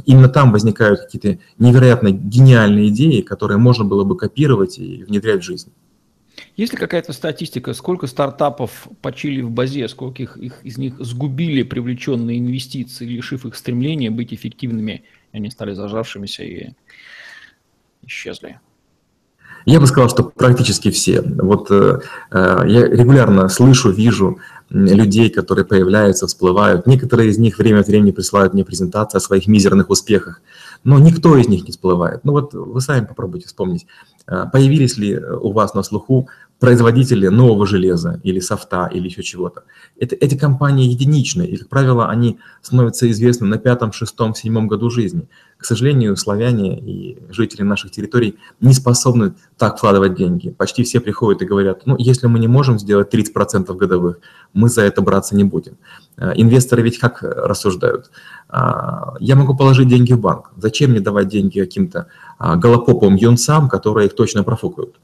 именно 0.06 0.28
там 0.28 0.52
возникают 0.52 1.00
какие-то 1.00 1.40
невероятно 1.58 2.10
гениальные 2.10 2.88
идеи, 2.88 3.20
которые 3.22 3.58
можно 3.58 3.84
было 3.84 4.04
бы 4.04 4.16
копировать 4.16 4.78
и 4.78 5.04
внедрять 5.04 5.40
в 5.40 5.44
жизнь. 5.44 5.72
Есть 6.56 6.72
ли 6.72 6.78
какая-то 6.78 7.12
статистика, 7.12 7.72
сколько 7.74 8.06
стартапов 8.06 8.88
почили 9.02 9.40
в 9.40 9.50
базе, 9.50 9.88
сколько 9.88 10.22
их, 10.22 10.36
их 10.36 10.60
из 10.62 10.78
них 10.78 10.94
сгубили 10.98 11.62
привлеченные 11.62 12.38
инвестиции, 12.38 13.06
лишив 13.06 13.46
их 13.46 13.56
стремления 13.56 14.10
быть 14.10 14.32
эффективными, 14.34 15.04
они 15.32 15.50
стали 15.50 15.72
зажавшимися 15.72 16.44
и 16.44 16.70
исчезли? 18.02 18.60
Я 19.66 19.80
бы 19.80 19.86
сказал, 19.86 20.08
что 20.08 20.24
практически 20.24 20.90
все. 20.90 21.22
Вот 21.22 21.70
э, 21.70 22.00
э, 22.30 22.62
я 22.66 22.86
регулярно 22.86 23.48
слышу, 23.48 23.90
вижу 23.90 24.38
людей, 24.70 25.30
которые 25.30 25.64
появляются, 25.64 26.26
всплывают. 26.26 26.86
Некоторые 26.86 27.30
из 27.30 27.38
них 27.38 27.58
время 27.58 27.80
от 27.80 27.88
времени 27.88 28.12
присылают 28.12 28.54
мне 28.54 28.64
презентации 28.64 29.18
о 29.18 29.20
своих 29.20 29.48
мизерных 29.48 29.90
успехах, 29.90 30.40
но 30.84 30.98
никто 30.98 31.36
из 31.36 31.48
них 31.48 31.64
не 31.64 31.72
всплывает. 31.72 32.24
Ну 32.24 32.32
вот 32.32 32.54
вы 32.54 32.80
сами 32.80 33.04
попробуйте 33.04 33.48
вспомнить, 33.48 33.86
э, 34.26 34.44
появились 34.52 34.96
ли 34.96 35.18
у 35.18 35.52
вас 35.52 35.74
на 35.74 35.82
слуху 35.82 36.28
производители 36.60 37.28
нового 37.28 37.66
железа 37.66 38.20
или 38.22 38.38
софта 38.38 38.86
или 38.92 39.08
еще 39.08 39.22
чего-то. 39.22 39.64
Это, 39.98 40.14
эти 40.14 40.36
компании 40.36 40.88
единичные, 40.88 41.48
и, 41.48 41.56
как 41.56 41.68
правило, 41.68 42.08
они 42.08 42.38
становятся 42.60 43.10
известны 43.10 43.46
на 43.46 43.56
пятом, 43.56 43.92
шестом, 43.92 44.34
седьмом 44.34 44.68
году 44.68 44.90
жизни. 44.90 45.26
К 45.56 45.64
сожалению, 45.64 46.16
славяне 46.16 46.78
и 46.78 47.18
жители 47.30 47.62
наших 47.62 47.92
территорий 47.92 48.36
не 48.60 48.74
способны 48.74 49.32
так 49.56 49.78
вкладывать 49.78 50.14
деньги. 50.14 50.50
Почти 50.50 50.84
все 50.84 51.00
приходят 51.00 51.40
и 51.40 51.46
говорят, 51.46 51.86
ну, 51.86 51.96
если 51.98 52.26
мы 52.26 52.38
не 52.38 52.48
можем 52.48 52.78
сделать 52.78 53.12
30% 53.12 53.74
годовых, 53.74 54.20
мы 54.52 54.68
за 54.68 54.82
это 54.82 55.00
браться 55.00 55.34
не 55.34 55.44
будем. 55.44 55.78
Э, 56.18 56.32
инвесторы 56.36 56.82
ведь 56.82 56.98
как 56.98 57.22
рассуждают? 57.22 58.10
А, 58.48 59.14
я 59.18 59.34
могу 59.34 59.56
положить 59.56 59.88
деньги 59.88 60.12
в 60.12 60.20
банк. 60.20 60.52
Зачем 60.58 60.90
мне 60.90 61.00
давать 61.00 61.28
деньги 61.28 61.58
каким-то 61.58 62.06
а, 62.38 62.56
голопоповым 62.56 63.16
юнцам, 63.16 63.70
которые 63.70 64.08
их 64.08 64.14
точно 64.14 64.44
профукают? 64.44 64.96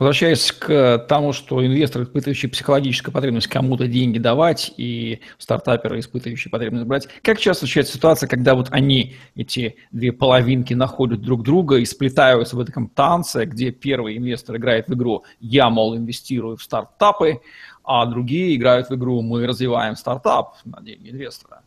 Возвращаясь 0.00 0.50
к 0.50 1.04
тому, 1.10 1.34
что 1.34 1.64
инвесторы, 1.64 2.06
испытывающие 2.06 2.50
психологическую 2.50 3.12
потребность 3.12 3.48
кому-то 3.48 3.86
деньги 3.86 4.18
давать, 4.18 4.72
и 4.78 5.20
стартаперы, 5.36 6.00
испытывающие 6.00 6.50
потребность 6.50 6.86
брать, 6.86 7.08
как 7.22 7.38
часто 7.38 7.66
случается 7.66 7.92
ситуация, 7.98 8.26
когда 8.26 8.54
вот 8.54 8.68
они, 8.70 9.16
эти 9.34 9.76
две 9.92 10.10
половинки, 10.12 10.72
находят 10.72 11.20
друг 11.20 11.42
друга 11.42 11.76
и 11.76 11.84
сплетаются 11.84 12.56
в 12.56 12.60
этом 12.60 12.88
танце, 12.88 13.44
где 13.44 13.72
первый 13.72 14.16
инвестор 14.16 14.56
играет 14.56 14.88
в 14.88 14.94
игру 14.94 15.24
«я, 15.38 15.68
мол, 15.68 15.94
инвестирую 15.94 16.56
в 16.56 16.62
стартапы», 16.62 17.42
а 17.84 18.06
другие 18.06 18.56
играют 18.56 18.88
в 18.88 18.94
игру 18.94 19.20
«мы 19.20 19.46
развиваем 19.46 19.96
стартап 19.96 20.54
на 20.64 20.80
деньги 20.80 21.10
инвестора». 21.10 21.60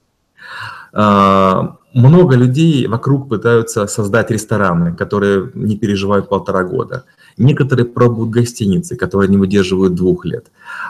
А, 0.91 1.77
много 1.93 2.35
людей 2.35 2.87
вокруг 2.87 3.29
пытаются 3.29 3.85
создать 3.85 4.31
рестораны, 4.31 4.95
которые 4.95 5.51
не 5.53 5.77
переживают 5.77 6.29
полтора 6.29 6.63
года. 6.63 7.05
Некоторые 7.37 7.85
пробуют 7.85 8.29
гостиницы, 8.29 8.95
которые 8.95 9.29
не 9.29 9.37
выдерживают 9.37 9.95
двух 9.95 10.25
лет. 10.25 10.47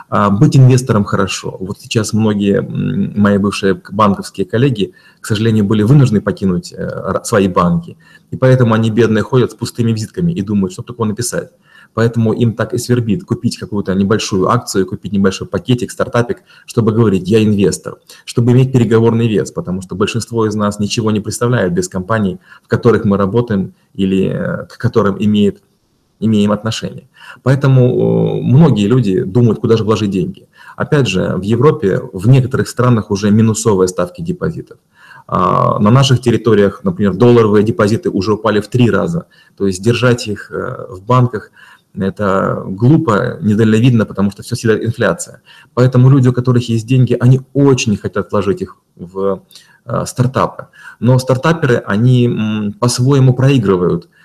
А, 0.08 0.30
быть 0.30 0.56
инвестором 0.56 1.04
хорошо. 1.04 1.56
Вот 1.58 1.78
сейчас 1.80 2.12
многие 2.12 2.60
мои 2.60 3.38
бывшие 3.38 3.80
банковские 3.90 4.46
коллеги, 4.46 4.92
к 5.20 5.26
сожалению, 5.26 5.64
были 5.64 5.82
вынуждены 5.82 6.20
покинуть 6.20 6.72
э, 6.72 7.20
свои 7.24 7.48
банки. 7.48 7.96
И 8.30 8.36
поэтому 8.36 8.74
они, 8.74 8.90
бедные, 8.90 9.22
ходят 9.22 9.52
с 9.52 9.54
пустыми 9.54 9.92
визитками 9.92 10.32
и 10.32 10.42
думают, 10.42 10.72
что 10.72 10.82
такое 10.82 11.08
написать. 11.08 11.50
Поэтому 11.94 12.32
им 12.32 12.54
так 12.54 12.74
и 12.74 12.78
свербит 12.78 13.24
купить 13.24 13.56
какую-то 13.56 13.94
небольшую 13.94 14.48
акцию, 14.48 14.86
купить 14.86 15.12
небольшой 15.12 15.46
пакетик, 15.46 15.92
стартапик, 15.92 16.42
чтобы 16.66 16.92
говорить 16.92 17.28
«я 17.28 17.42
инвестор», 17.42 17.98
чтобы 18.24 18.52
иметь 18.52 18.72
переговорный 18.72 19.28
вес, 19.28 19.52
потому 19.52 19.80
что 19.80 19.94
большинство 19.94 20.46
из 20.46 20.54
нас 20.56 20.80
ничего 20.80 21.12
не 21.12 21.20
представляет 21.20 21.72
без 21.72 21.88
компаний, 21.88 22.38
в 22.64 22.68
которых 22.68 23.04
мы 23.04 23.16
работаем 23.16 23.74
или 23.94 24.26
э, 24.26 24.66
к 24.66 24.76
которым 24.76 25.16
имеет 25.22 25.62
имеем 26.24 26.52
отношение. 26.52 27.08
Поэтому 27.42 28.42
многие 28.42 28.86
люди 28.86 29.22
думают, 29.22 29.60
куда 29.60 29.76
же 29.76 29.84
вложить 29.84 30.10
деньги. 30.10 30.46
Опять 30.76 31.08
же, 31.08 31.36
в 31.36 31.42
Европе, 31.42 32.00
в 32.12 32.28
некоторых 32.28 32.68
странах 32.68 33.10
уже 33.10 33.30
минусовые 33.30 33.88
ставки 33.88 34.22
депозитов. 34.22 34.78
А, 35.26 35.78
на 35.78 35.90
наших 35.90 36.20
территориях, 36.20 36.80
например, 36.84 37.14
долларовые 37.14 37.64
депозиты 37.64 38.10
уже 38.10 38.34
упали 38.34 38.60
в 38.60 38.68
три 38.68 38.90
раза. 38.90 39.26
То 39.56 39.66
есть 39.66 39.82
держать 39.82 40.26
их 40.28 40.50
э, 40.50 40.86
в 40.90 41.02
банках– 41.02 41.50
это 41.96 42.62
глупо, 42.66 43.38
недальновидно, 43.40 44.04
потому 44.04 44.30
что 44.32 44.42
все 44.42 44.56
съедает 44.56 44.84
инфляция. 44.84 45.42
Поэтому 45.74 46.10
люди, 46.10 46.28
у 46.28 46.32
которых 46.32 46.68
есть 46.68 46.86
деньги, 46.86 47.16
они 47.18 47.40
очень 47.52 47.96
хотят 47.96 48.32
вложить 48.32 48.62
их 48.62 48.76
в 48.96 49.42
э, 49.86 50.04
стартапы. 50.06 50.66
Но 50.98 51.18
стартаперы, 51.18 51.76
они 51.86 52.74
по-своему 52.80 53.32
проигрывают– 53.32 54.08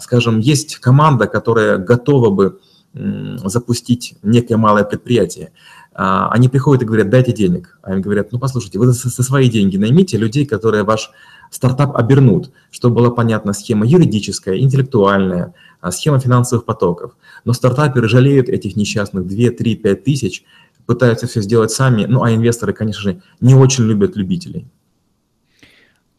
скажем, 0.00 0.38
есть 0.38 0.76
команда, 0.76 1.26
которая 1.26 1.78
готова 1.78 2.30
бы 2.30 2.60
запустить 2.92 4.16
некое 4.22 4.56
малое 4.56 4.84
предприятие. 4.84 5.52
А, 5.92 6.30
они 6.30 6.48
приходят 6.48 6.82
и 6.82 6.86
говорят, 6.86 7.10
дайте 7.10 7.32
денег. 7.32 7.78
А 7.82 7.92
им 7.92 8.00
говорят, 8.00 8.32
ну 8.32 8.38
послушайте, 8.38 8.78
вы 8.78 8.92
со 8.92 9.22
свои 9.22 9.48
деньги 9.48 9.76
наймите 9.76 10.16
людей, 10.16 10.46
которые 10.46 10.84
ваш 10.84 11.10
стартап 11.50 11.96
обернут, 11.96 12.52
чтобы 12.70 12.96
была 12.96 13.10
понятна 13.10 13.52
схема 13.52 13.86
юридическая, 13.86 14.58
интеллектуальная, 14.58 15.54
а, 15.80 15.90
схема 15.90 16.18
финансовых 16.20 16.64
потоков. 16.64 17.12
Но 17.44 17.52
стартаперы 17.52 18.08
жалеют 18.08 18.48
этих 18.48 18.76
несчастных 18.76 19.26
2, 19.26 19.50
3, 19.50 19.76
5 19.76 20.04
тысяч, 20.04 20.44
пытаются 20.86 21.26
все 21.26 21.40
сделать 21.40 21.70
сами, 21.70 22.06
ну 22.06 22.22
а 22.22 22.32
инвесторы, 22.32 22.72
конечно 22.72 23.02
же, 23.02 23.22
не 23.40 23.54
очень 23.54 23.84
любят 23.84 24.16
любителей. 24.16 24.66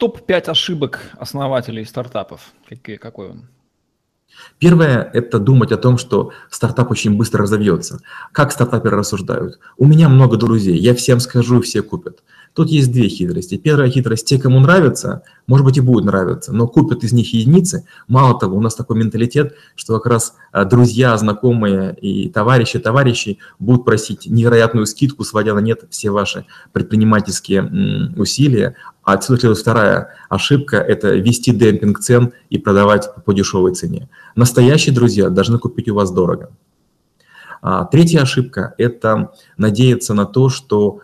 Топ-5 0.02 0.50
ошибок 0.50 1.00
основателей 1.16 1.84
стартапов. 1.84 2.52
Какие, 2.68 2.96
какой 2.96 3.30
он? 3.30 3.46
Первое– 4.58 5.08
это 5.14 5.38
думать 5.38 5.70
о 5.70 5.76
том, 5.76 5.96
что 5.96 6.32
стартап 6.50 6.90
очень 6.90 7.16
быстро 7.16 7.42
разовьется. 7.42 8.00
Как 8.32 8.50
стартаперы 8.50 8.96
рассуждают? 8.96 9.60
У 9.76 9.86
меня 9.86 10.08
много 10.08 10.36
друзей, 10.36 10.76
я 10.76 10.96
всем 10.96 11.20
скажу, 11.20 11.60
и 11.60 11.62
все 11.62 11.82
купят. 11.82 12.24
Тут 12.54 12.68
есть 12.68 12.92
две 12.92 13.08
хитрости. 13.08 13.56
Первая 13.56 13.90
хитрость– 13.90 14.26
те, 14.28 14.38
кому 14.38 14.60
нравится, 14.60 15.22
может 15.46 15.64
быть 15.64 15.78
и 15.78 15.80
будет 15.80 16.04
нравиться, 16.04 16.52
но 16.52 16.68
купят 16.68 17.02
из 17.02 17.12
них 17.12 17.32
единицы. 17.32 17.86
Мало 18.08 18.38
того, 18.38 18.58
у 18.58 18.60
нас 18.60 18.74
такой 18.74 18.98
менталитет, 18.98 19.54
что 19.74 19.94
как 19.98 20.06
раз 20.06 20.34
а, 20.52 20.66
друзья, 20.66 21.16
знакомые 21.16 21.94
и 21.94 22.28
товарищи, 22.28 22.78
товарищи 22.78 23.38
будут 23.58 23.86
просить 23.86 24.26
невероятную 24.26 24.84
скидку, 24.84 25.24
сводя 25.24 25.54
на 25.54 25.60
нет 25.60 25.84
все 25.88 26.10
ваши 26.10 26.44
предпринимательские 26.72 28.12
усилия. 28.16 28.76
А 29.02 29.14
отсюда 29.14 29.40
следует 29.40 29.58
вторая 29.58 30.10
ошибка– 30.28 30.76
это 30.78 31.14
вести 31.14 31.52
демпинг 31.52 32.00
цен 32.00 32.32
и 32.50 32.58
продавать 32.58 33.08
по 33.24 33.32
дешевой 33.32 33.74
цене. 33.74 34.10
Настоящие 34.36 34.94
друзья 34.94 35.30
должны 35.30 35.58
купить 35.58 35.88
у 35.88 35.94
вас 35.94 36.10
дорого. 36.12 36.50
А, 37.62 37.84
третья 37.84 38.22
ошибка– 38.22 38.74
это 38.78 39.32
надеяться 39.56 40.14
на 40.14 40.26
то, 40.26 40.48
что 40.48 41.00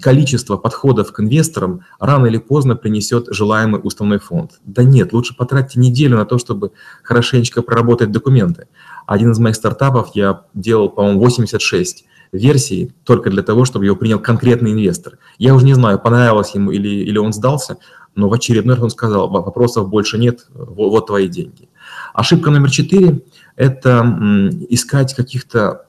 количество 0.00 0.56
подходов 0.56 1.12
к 1.12 1.20
инвесторам 1.20 1.82
рано 2.00 2.26
или 2.26 2.38
поздно 2.38 2.74
принесет 2.74 3.26
желаемый 3.30 3.80
уставной 3.82 4.18
фонд. 4.18 4.52
Да 4.64 4.82
нет, 4.82 5.12
лучше 5.12 5.36
потратьте 5.36 5.78
неделю 5.78 6.16
на 6.16 6.24
то, 6.24 6.38
чтобы 6.38 6.72
хорошенечко 7.02 7.62
проработать 7.62 8.10
документы. 8.10 8.68
Один 9.06 9.32
из 9.32 9.38
моих 9.38 9.56
стартапов 9.56 10.10
я 10.14 10.42
делал, 10.54 10.88
по-моему, 10.88 11.20
86 11.20 12.04
версий 12.32 12.92
только 13.04 13.30
для 13.30 13.42
того, 13.42 13.64
чтобы 13.64 13.86
его 13.86 13.96
принял 13.96 14.18
конкретный 14.18 14.72
инвестор. 14.72 15.18
Я 15.38 15.54
уже 15.54 15.64
не 15.64 15.74
знаю, 15.74 15.98
понравилось 15.98 16.54
ему 16.54 16.70
или, 16.70 16.88
или 16.88 17.18
он 17.18 17.32
сдался, 17.32 17.78
но 18.14 18.28
в 18.28 18.32
очередной 18.32 18.74
раз 18.74 18.84
он 18.84 18.90
сказал, 18.90 19.28
вопросов 19.28 19.88
больше 19.88 20.18
нет, 20.18 20.46
вот, 20.52 20.90
вот 20.90 21.06
твои 21.06 21.28
деньги. 21.28 21.68
Ошибка 22.12 22.50
номер 22.50 22.70
четыре– 22.70 23.22
это 23.56 24.50
искать 24.68 25.14
каких-то 25.14 25.86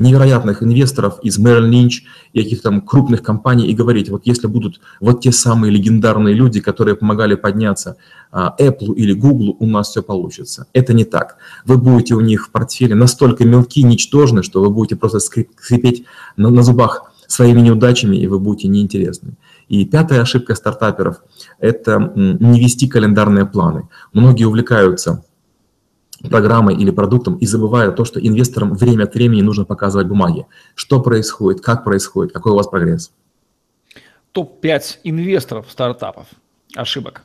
невероятных 0.00 0.62
инвесторов 0.62 1.18
из 1.22 1.38
Merrill 1.38 1.70
Lynch 1.70 2.02
и 2.32 2.42
каких-то 2.42 2.70
там 2.70 2.80
крупных 2.80 3.22
компаний 3.22 3.66
и 3.66 3.74
говорить, 3.74 4.08
вот 4.08 4.22
если 4.24 4.46
будут 4.46 4.80
вот 5.00 5.20
те 5.20 5.32
самые 5.32 5.70
легендарные 5.70 6.34
люди, 6.34 6.60
которые 6.60 6.96
помогали 6.96 7.34
подняться 7.34 7.96
а, 8.32 8.54
Apple 8.58 8.94
или 8.94 9.12
Google, 9.12 9.56
у 9.58 9.66
нас 9.66 9.90
все 9.90 10.02
получится. 10.02 10.66
Это 10.72 10.94
не 10.94 11.04
так. 11.04 11.36
Вы 11.64 11.78
будете 11.78 12.14
у 12.14 12.20
них 12.20 12.46
в 12.46 12.50
портфеле 12.50 12.94
настолько 12.94 13.44
мелки, 13.44 13.82
ничтожны, 13.82 14.42
что 14.42 14.60
вы 14.62 14.70
будете 14.70 14.96
просто 14.96 15.20
скрипеть 15.20 16.04
на, 16.36 16.50
на 16.50 16.62
зубах 16.62 17.12
своими 17.26 17.60
неудачами, 17.60 18.16
и 18.16 18.26
вы 18.26 18.38
будете 18.38 18.68
неинтересны. 18.68 19.34
И 19.68 19.84
пятая 19.84 20.20
ошибка 20.22 20.56
стартаперов– 20.56 21.22
это 21.60 22.12
не 22.16 22.58
вести 22.58 22.88
календарные 22.88 23.46
планы. 23.46 23.88
Многие 24.12 24.44
увлекаются 24.44 25.22
программой 26.28 26.76
или 26.76 26.90
продуктом 26.90 27.36
и 27.36 27.46
забывая 27.46 27.90
то, 27.92 28.04
что 28.04 28.20
инвесторам 28.20 28.74
время 28.74 29.04
от 29.04 29.14
времени 29.14 29.42
нужно 29.42 29.64
показывать 29.64 30.06
бумаги. 30.06 30.46
Что 30.74 31.00
происходит, 31.00 31.62
как 31.62 31.84
происходит, 31.84 32.32
какой 32.32 32.52
у 32.52 32.56
вас 32.56 32.66
прогресс. 32.66 33.10
Топ-5 34.32 34.98
инвесторов 35.04 35.66
стартапов. 35.70 36.26
Ошибок. 36.76 37.22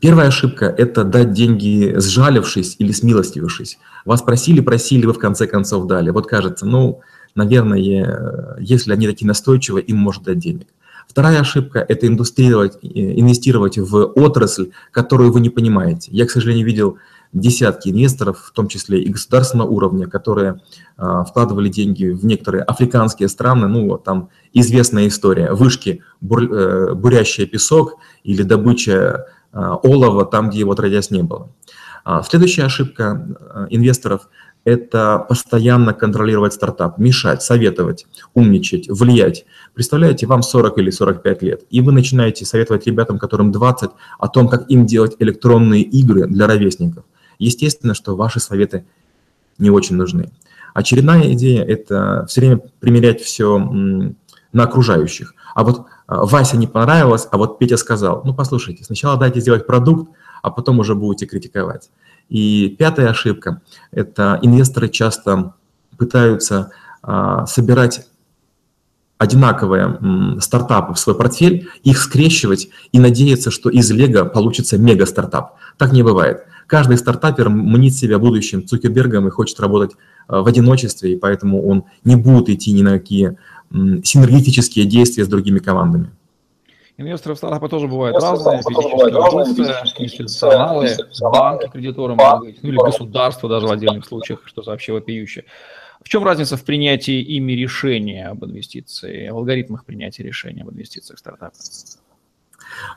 Первая 0.00 0.28
ошибка– 0.28 0.66
это 0.78 1.02
дать 1.02 1.32
деньги, 1.32 1.94
сжалившись 1.96 2.76
или 2.78 2.92
смилостивившись. 2.92 3.78
Вас 4.04 4.22
просили, 4.22 4.60
просили, 4.60 5.06
вы 5.06 5.14
в 5.14 5.18
конце 5.18 5.46
концов 5.46 5.86
дали. 5.86 6.10
Вот 6.10 6.26
кажется, 6.26 6.66
ну, 6.66 7.00
наверное, 7.34 8.58
если 8.60 8.92
они 8.92 9.06
такие 9.06 9.26
настойчивые, 9.26 9.82
им 9.84 9.96
может 9.96 10.24
дать 10.24 10.38
денег. 10.38 10.68
Вторая 11.06 11.40
ошибка– 11.40 11.78
это 11.88 12.06
инвестировать, 12.06 12.78
инвестировать 12.82 13.78
в 13.78 14.12
отрасль, 14.14 14.72
которую 14.90 15.32
вы 15.32 15.40
не 15.40 15.48
понимаете. 15.48 16.10
Я, 16.12 16.26
к 16.26 16.30
сожалению, 16.30 16.66
видел 16.66 16.98
десятки 17.32 17.88
инвесторов, 17.90 18.38
в 18.38 18.52
том 18.52 18.68
числе 18.68 19.02
и 19.02 19.08
государственного 19.08 19.68
уровня, 19.68 20.06
которые 20.06 20.60
э, 20.96 21.24
вкладывали 21.28 21.68
деньги 21.68 22.06
в 22.06 22.24
некоторые 22.24 22.62
африканские 22.62 23.28
страны, 23.28 23.68
ну, 23.68 23.88
вот 23.88 24.04
там 24.04 24.30
известная 24.52 25.08
история, 25.08 25.52
вышки, 25.52 26.02
бур, 26.20 26.42
э, 26.42 26.94
бурящий 26.94 27.46
песок 27.46 27.94
или 28.24 28.42
добыча 28.42 29.26
олова 29.52 30.26
там, 30.26 30.50
где 30.50 30.60
его 30.60 30.72
отродясь 30.72 31.10
не 31.10 31.22
было. 31.22 31.50
Следующая 32.22 32.64
ошибка 32.64 33.66
инвесторов– 33.70 34.28
это 34.68 35.24
постоянно 35.26 35.94
контролировать 35.94 36.52
стартап, 36.52 36.98
мешать, 36.98 37.42
советовать, 37.42 38.06
умничать, 38.34 38.88
влиять. 38.88 39.46
Представляете, 39.72 40.26
вам 40.26 40.42
40 40.42 40.78
или 40.78 40.90
45 40.90 41.42
лет, 41.42 41.62
и 41.70 41.80
вы 41.80 41.92
начинаете 41.92 42.44
советовать 42.44 42.86
ребятам, 42.86 43.18
которым 43.18 43.50
20, 43.50 43.90
о 44.18 44.28
том, 44.28 44.46
как 44.46 44.70
им 44.70 44.84
делать 44.84 45.16
электронные 45.18 45.82
игры 45.82 46.26
для 46.26 46.46
ровесников. 46.46 47.04
Естественно, 47.38 47.94
что 47.94 48.16
ваши 48.16 48.40
советы 48.40 48.84
не 49.58 49.70
очень 49.70 49.96
нужны. 49.96 50.30
Очередная 50.74 51.32
идея– 51.32 51.64
это 51.66 52.26
все 52.28 52.40
время 52.40 52.60
примерять 52.80 53.20
все 53.20 53.58
на 53.58 54.64
окружающих. 54.64 55.34
А 55.54 55.64
вот 55.64 55.86
а, 56.06 56.24
Вася 56.24 56.56
не 56.56 56.66
понравилось, 56.66 57.26
а 57.30 57.36
вот 57.36 57.58
Петя 57.58 57.76
сказал, 57.76 58.22
ну 58.24 58.34
послушайте, 58.34 58.84
сначала 58.84 59.18
дайте 59.18 59.40
сделать 59.40 59.66
продукт, 59.66 60.10
а 60.42 60.50
потом 60.50 60.78
уже 60.78 60.94
будете 60.94 61.26
критиковать. 61.26 61.90
И 62.28 62.76
пятая 62.78 63.08
ошибка– 63.10 63.60
это 63.90 64.38
инвесторы 64.42 64.88
часто 64.88 65.54
пытаются 65.96 66.70
а, 67.02 67.46
собирать 67.46 68.06
одинаковые 69.18 70.38
стартапы 70.40 70.94
в 70.94 70.98
свой 70.98 71.16
портфель, 71.16 71.68
их 71.82 71.98
скрещивать 71.98 72.68
и 72.92 73.00
надеяться, 73.00 73.50
что 73.50 73.68
из 73.68 73.90
Лего 73.90 74.24
получится 74.24 74.78
мега-стартап. 74.78 75.56
Так 75.76 75.92
не 75.92 76.04
бывает. 76.04 76.44
Каждый 76.68 76.98
стартапер 76.98 77.48
мнит 77.48 77.94
себя 77.94 78.18
будущим 78.18 78.64
Цукербергом 78.64 79.26
и 79.26 79.30
хочет 79.30 79.58
работать 79.58 79.92
а, 80.28 80.42
в 80.42 80.46
одиночестве, 80.46 81.14
и 81.14 81.16
поэтому 81.16 81.66
он 81.66 81.84
не 82.04 82.14
будет 82.14 82.50
идти 82.50 82.72
ни 82.72 82.82
на 82.82 82.98
какие 82.98 83.36
синергетические 83.70 84.84
действия 84.84 85.24
с 85.24 85.28
другими 85.28 85.60
командами. 85.60 86.10
Инвесторы 86.98 87.34
в 87.34 87.38
стартапы 87.38 87.68
тоже 87.68 87.86
бывают 87.88 88.16
разные, 88.16 88.58
физические 88.58 90.06
институционалы, 90.06 90.90
банки, 91.20 91.70
кредиторы 91.70 92.14
могут 92.14 92.46
быть, 92.46 92.62
ну 92.62 92.68
или 92.68 92.76
государство 92.76 93.48
даже 93.48 93.66
в 93.66 93.70
отдельных 93.70 94.04
случаях, 94.04 94.42
что 94.44 94.62
вообще 94.62 94.92
вопиющее. 94.92 95.44
В 96.02 96.08
чем 96.08 96.22
разница 96.22 96.58
в 96.58 96.64
принятии 96.64 97.20
ими 97.22 97.52
решения 97.52 98.28
об 98.28 98.44
инвестиции, 98.44 99.30
в 99.30 99.36
алгоритмах 99.36 99.86
принятия 99.86 100.22
решения 100.22 100.62
об 100.62 100.70
инвестициях 100.70 101.16
в 101.16 101.20
стартапы? 101.20 101.56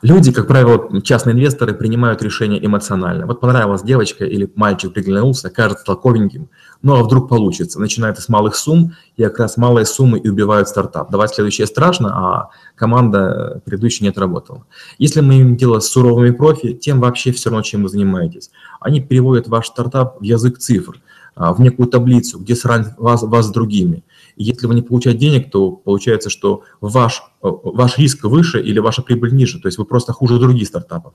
Люди, 0.02 0.32
как 0.32 0.48
правило, 0.48 1.00
частные 1.02 1.34
инвесторы, 1.34 1.74
принимают 1.74 2.22
решения 2.22 2.64
эмоционально. 2.64 3.26
Вот 3.26 3.40
понравилась 3.40 3.82
девочка 3.82 4.24
или 4.24 4.50
мальчик 4.54 4.92
приглянулся, 4.92 5.50
кажется 5.50 5.84
толковеньким, 5.84 6.48
ну 6.82 6.96
а 6.96 7.02
вдруг 7.02 7.28
получится. 7.28 7.80
Начинается 7.80 8.22
с 8.22 8.28
малых 8.28 8.56
сумм, 8.56 8.94
и 9.16 9.22
как 9.22 9.38
раз 9.38 9.56
малые 9.56 9.86
суммы 9.86 10.18
и 10.18 10.28
убивают 10.28 10.68
стартап. 10.68 11.10
Давать 11.10 11.34
следующее 11.34 11.66
страшно, 11.66 12.10
а 12.14 12.50
команда 12.74 13.62
предыдущая 13.64 14.04
не 14.04 14.10
отработала. 14.10 14.66
Если 14.98 15.20
мы 15.20 15.34
имеем 15.34 15.56
дело 15.56 15.80
с 15.80 15.88
суровыми 15.88 16.30
профи, 16.30 16.72
тем 16.72 17.00
вообще 17.00 17.32
все 17.32 17.50
равно, 17.50 17.62
чем 17.62 17.84
вы 17.84 17.88
занимаетесь. 17.88 18.50
Они 18.80 19.00
переводят 19.00 19.48
ваш 19.48 19.68
стартап 19.68 20.20
в 20.20 20.22
язык 20.24 20.58
цифр, 20.58 21.00
а, 21.34 21.52
в 21.52 21.60
некую 21.60 21.88
таблицу, 21.88 22.38
где 22.38 22.54
сравнивают 22.54 22.98
вас, 22.98 23.22
вас 23.22 23.46
с 23.46 23.50
другими. 23.50 24.04
Если 24.36 24.66
вы 24.66 24.74
не 24.74 24.82
получаете 24.82 25.18
денег, 25.18 25.50
то 25.50 25.70
получается, 25.72 26.30
что 26.30 26.62
ваш, 26.80 27.22
э, 27.42 27.48
ваш 27.48 27.98
риск 27.98 28.24
выше 28.24 28.60
или 28.60 28.78
ваша 28.78 29.02
прибыль 29.02 29.34
ниже, 29.34 29.60
то 29.60 29.68
есть 29.68 29.78
вы 29.78 29.84
просто 29.84 30.12
хуже 30.12 30.38
других 30.38 30.68
стартапов. 30.68 31.14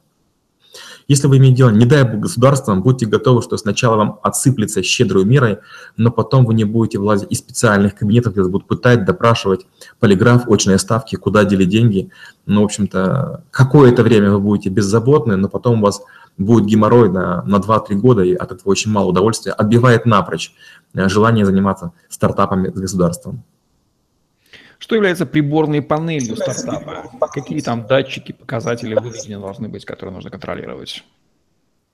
Если 1.07 1.27
вы 1.27 1.37
имеете 1.37 1.57
дело, 1.57 1.69
не 1.69 1.85
дай 1.85 2.03
бог, 2.03 2.19
государством, 2.19 2.83
будьте 2.83 3.05
готовы, 3.05 3.41
что 3.41 3.55
сначала 3.55 3.95
вам 3.95 4.19
отсыплется 4.23 4.83
щедрой 4.83 5.23
мерой, 5.23 5.59
но 5.95 6.11
потом 6.11 6.45
вы 6.45 6.53
не 6.53 6.65
будете 6.65 6.99
влазить 6.99 7.31
из 7.31 7.39
специальных 7.39 7.95
кабинетов, 7.95 8.33
где 8.33 8.41
вас 8.41 8.51
будут 8.51 8.67
пытать, 8.67 9.05
допрашивать, 9.05 9.65
полиграф, 9.99 10.49
очные 10.49 10.77
ставки, 10.77 11.15
куда 11.15 11.45
дели 11.45 11.63
деньги. 11.63 12.11
Ну, 12.45 12.61
в 12.61 12.65
общем-то, 12.65 13.45
какое-то 13.51 14.03
время 14.03 14.31
вы 14.31 14.39
будете 14.39 14.69
беззаботны, 14.69 15.37
но 15.37 15.47
потом 15.47 15.79
у 15.79 15.85
вас 15.85 16.01
будет 16.37 16.65
геморрой 16.65 17.09
на, 17.09 17.43
на 17.43 17.57
2-3 17.57 17.95
года, 17.95 18.23
и 18.23 18.33
от 18.33 18.51
этого 18.51 18.69
очень 18.69 18.91
мало 18.91 19.07
удовольствия, 19.07 19.53
отбивает 19.53 20.05
напрочь 20.05 20.53
э, 20.93 21.09
желание 21.09 21.45
заниматься 21.45 21.93
стартапами 22.09 22.69
с 22.69 22.79
государством. 22.79 23.43
Что 24.79 24.95
является 24.95 25.25
приборной 25.25 25.81
панелью 25.81 26.35
стартапа? 26.35 27.09
Какие 27.33 27.61
там 27.61 27.87
датчики, 27.87 28.31
показатели 28.31 28.93
выведения 28.93 29.39
должны 29.39 29.67
быть, 29.69 29.85
которые 29.85 30.13
нужно 30.13 30.29
контролировать? 30.29 31.03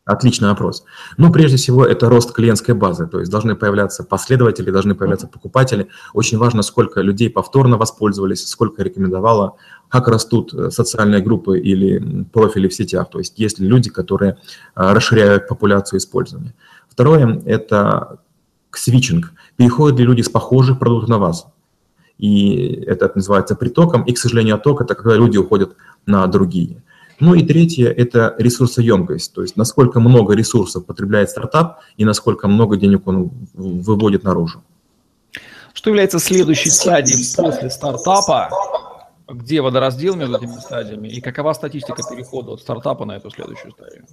Отличный 0.06 0.50
вопрос. 0.50 0.84
Ну, 1.16 1.32
прежде 1.32 1.56
всего, 1.56 1.86
это 1.86 2.10
рост 2.10 2.34
клиентской 2.34 2.76
базы, 2.76 3.08
то 3.08 3.20
есть 3.20 3.32
должны 3.32 3.56
появляться 3.56 4.04
последователи, 4.04 4.70
должны 4.70 4.96
появляться 4.96 5.28
покупатели. 5.28 5.88
Очень 6.14 6.38
важно, 6.38 6.62
сколько 6.62 7.00
людей 7.00 7.30
повторно 7.30 7.78
воспользовались, 7.78 8.46
сколько 8.46 8.84
рекомендовало, 8.84 9.56
как 9.88 10.10
растут 10.10 10.54
э, 10.54 10.72
социальные 10.72 11.22
группы 11.22 11.58
или 11.58 12.26
профили 12.34 12.68
в 12.68 12.74
сетях, 12.74 13.10
то 13.10 13.20
есть 13.20 13.40
есть 13.40 13.60
ли 13.60 13.68
люди, 13.68 13.90
которые 13.90 14.32
э, 14.32 14.36
расширяют 14.76 15.48
популяцию 15.48 16.00
использования. 16.00 16.54
Второе– 16.90 17.42
это 17.46 18.20
свитчинг. 18.72 19.32
Переходят 19.56 20.00
ли 20.00 20.06
люди 20.06 20.22
с 20.22 20.30
похожих 20.30 20.80
продуктов 20.80 21.10
на 21.10 21.18
вас? 21.18 21.48
И 22.18 22.84
это 22.88 23.10
называется 23.16 23.56
притоком. 23.56 24.04
И, 24.04 24.12
к 24.12 24.18
сожалению, 24.18 24.56
отток– 24.56 24.82
это 24.82 24.96
когда 24.96 25.16
люди 25.16 25.38
уходят 25.38 25.76
на 26.06 26.28
другие. 26.28 26.84
Ну 27.20 27.36
и 27.36 27.44
третье– 27.44 27.90
это 27.98 28.36
ресурсоемкость, 28.38 29.34
то 29.34 29.42
есть 29.42 29.56
насколько 29.56 30.00
много 30.00 30.34
ресурсов 30.34 30.86
потребляет 30.86 31.30
стартап 31.30 31.80
и 31.98 32.06
насколько 32.06 32.48
много 32.48 32.78
денег 32.78 33.08
он 33.08 33.32
выводит 33.54 34.24
наружу. 34.24 34.64
Что 35.74 35.90
является 35.90 36.20
следующей 36.20 36.70
стадией 36.70 37.24
после 37.36 37.70
стартапа? 37.70 38.50
Где 39.28 39.62
водораздел 39.62 40.16
между 40.16 40.38
этими 40.38 40.60
стадиями? 40.60 41.08
И 41.08 41.22
какова 41.22 41.54
статистика 41.54 42.02
перехода 42.10 42.52
от 42.52 42.62
стартапа 42.62 43.06
на 43.06 43.14
эту 43.18 43.30
следующую 43.32 43.72
стадию? 43.72 44.06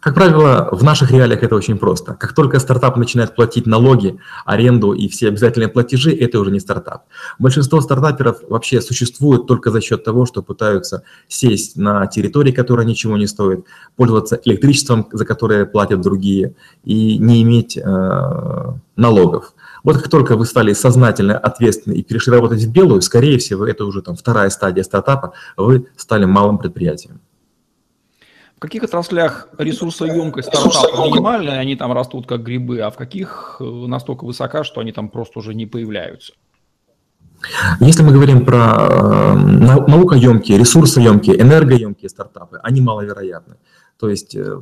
Как 0.00 0.14
правило, 0.14 0.70
в 0.72 0.82
наших 0.82 1.10
реалиях 1.10 1.42
это 1.42 1.54
очень 1.54 1.76
просто. 1.76 2.14
Как 2.14 2.32
только 2.32 2.58
стартап 2.58 2.96
начинает 2.96 3.34
платить 3.34 3.66
налоги, 3.66 4.18
аренду 4.46 4.92
и 4.92 5.08
все 5.08 5.28
обязательные 5.28 5.68
платежи, 5.68 6.10
это 6.10 6.40
уже 6.40 6.50
не 6.50 6.58
стартап. 6.58 7.04
Большинство 7.38 7.82
стартаперов 7.82 8.38
вообще 8.48 8.80
существуют 8.80 9.46
только 9.46 9.70
за 9.70 9.82
счет 9.82 10.02
того, 10.02 10.24
что 10.24 10.42
пытаются 10.42 11.02
сесть 11.28 11.76
на 11.76 12.06
территории, 12.06 12.50
которая 12.50 12.86
ничего 12.86 13.18
не 13.18 13.26
стоит, 13.26 13.66
пользоваться 13.96 14.40
электричеством, 14.42 15.06
за 15.12 15.26
которое 15.26 15.66
платят 15.66 16.00
другие, 16.00 16.54
и 16.82 17.18
не 17.18 17.42
иметь 17.42 17.76
э, 17.76 18.72
налогов. 18.96 19.52
Вот 19.84 19.98
как 19.98 20.08
только 20.08 20.36
вы 20.36 20.46
стали 20.46 20.72
сознательно 20.72 21.36
ответственны 21.36 21.94
и 21.94 22.02
перешли 22.02 22.32
работать 22.32 22.62
в 22.62 22.72
белую, 22.72 23.02
скорее 23.02 23.36
всего, 23.36 23.66
это 23.66 23.84
уже 23.84 24.00
там 24.00 24.16
вторая 24.16 24.48
стадия 24.48 24.82
стартапа, 24.82 25.34
вы 25.58 25.88
стали 25.96 26.24
малым 26.24 26.56
предприятием. 26.56 27.20
В 28.60 28.62
каких 28.62 28.82
отраслях 28.82 29.48
ресурсоемкость 29.56 30.48
стартапа 30.54 31.06
минимальная, 31.06 31.60
они 31.60 31.76
там 31.76 31.94
растут 31.94 32.26
как 32.26 32.42
грибы, 32.42 32.80
а 32.80 32.90
в 32.90 32.96
каких 32.98 33.56
э, 33.58 33.64
настолько 33.64 34.26
высока, 34.26 34.64
что 34.64 34.82
они 34.82 34.92
там 34.92 35.08
просто 35.08 35.38
уже 35.38 35.54
не 35.54 35.64
появляются? 35.64 36.34
Если 37.80 38.02
мы 38.02 38.12
говорим 38.12 38.44
про 38.44 38.76
э, 38.78 39.34
наукоемкие, 39.34 40.58
ресурсоемкие, 40.58 41.40
энергоемкие 41.40 42.10
стартапы, 42.10 42.60
они 42.62 42.82
маловероятны. 42.82 43.56
То 43.98 44.10
есть 44.10 44.34
э, 44.34 44.58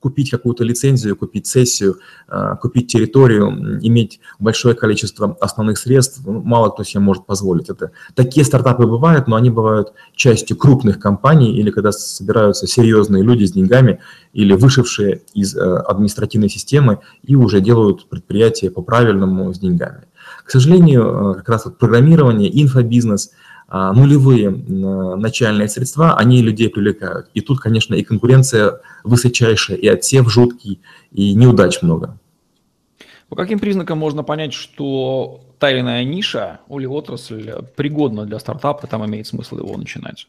купить 0.00 0.30
какую-то 0.30 0.64
лицензию, 0.64 1.16
купить 1.16 1.46
сессию, 1.46 1.98
а, 2.26 2.56
купить 2.56 2.88
территорию, 2.90 3.78
иметь 3.82 4.20
большое 4.38 4.74
количество 4.74 5.36
основных 5.40 5.78
средств, 5.78 6.22
ну, 6.24 6.40
мало 6.42 6.70
кто 6.70 6.82
себе 6.82 7.00
может 7.00 7.26
позволить 7.26 7.68
это. 7.68 7.92
Такие 8.14 8.44
стартапы 8.44 8.86
бывают, 8.86 9.28
но 9.28 9.36
они 9.36 9.50
бывают 9.50 9.92
частью 10.14 10.56
крупных 10.56 10.98
компаний 10.98 11.54
или 11.54 11.70
когда 11.70 11.92
собираются 11.92 12.66
серьезные 12.66 13.22
люди 13.22 13.44
с 13.44 13.52
деньгами 13.52 14.00
или 14.32 14.54
вышедшие 14.54 15.22
из 15.34 15.54
э, 15.54 15.60
административной 15.60 16.48
системы 16.48 17.00
и 17.22 17.36
уже 17.36 17.60
делают 17.60 18.08
предприятие 18.08 18.70
по-правильному 18.70 19.52
с 19.52 19.58
деньгами. 19.58 20.04
К 20.44 20.50
сожалению, 20.50 21.32
э, 21.32 21.34
как 21.34 21.48
раз 21.48 21.66
вот 21.66 21.78
программирование, 21.78 22.50
инфобизнес– 22.62 23.30
нулевые 23.70 24.50
начальные 24.50 25.68
средства, 25.68 26.16
они 26.16 26.42
людей 26.42 26.68
привлекают. 26.68 27.28
И 27.34 27.40
тут, 27.40 27.60
конечно, 27.60 27.94
и 27.94 28.02
конкуренция 28.02 28.80
высочайшая, 29.04 29.76
и 29.76 29.86
отсев 29.86 30.30
жуткий, 30.30 30.80
и 31.12 31.34
неудач 31.34 31.80
много. 31.82 32.18
По 33.28 33.36
каким 33.36 33.60
признакам 33.60 33.98
можно 33.98 34.24
понять, 34.24 34.52
что 34.52 35.40
та 35.60 35.70
или 35.70 35.80
иная 35.80 36.02
ниша 36.02 36.60
или 36.68 36.86
отрасль 36.86 37.52
пригодна 37.76 38.26
для 38.26 38.40
стартапа, 38.40 38.88
там 38.88 39.06
имеет 39.06 39.28
смысл 39.28 39.58
его 39.58 39.76
начинать? 39.76 40.26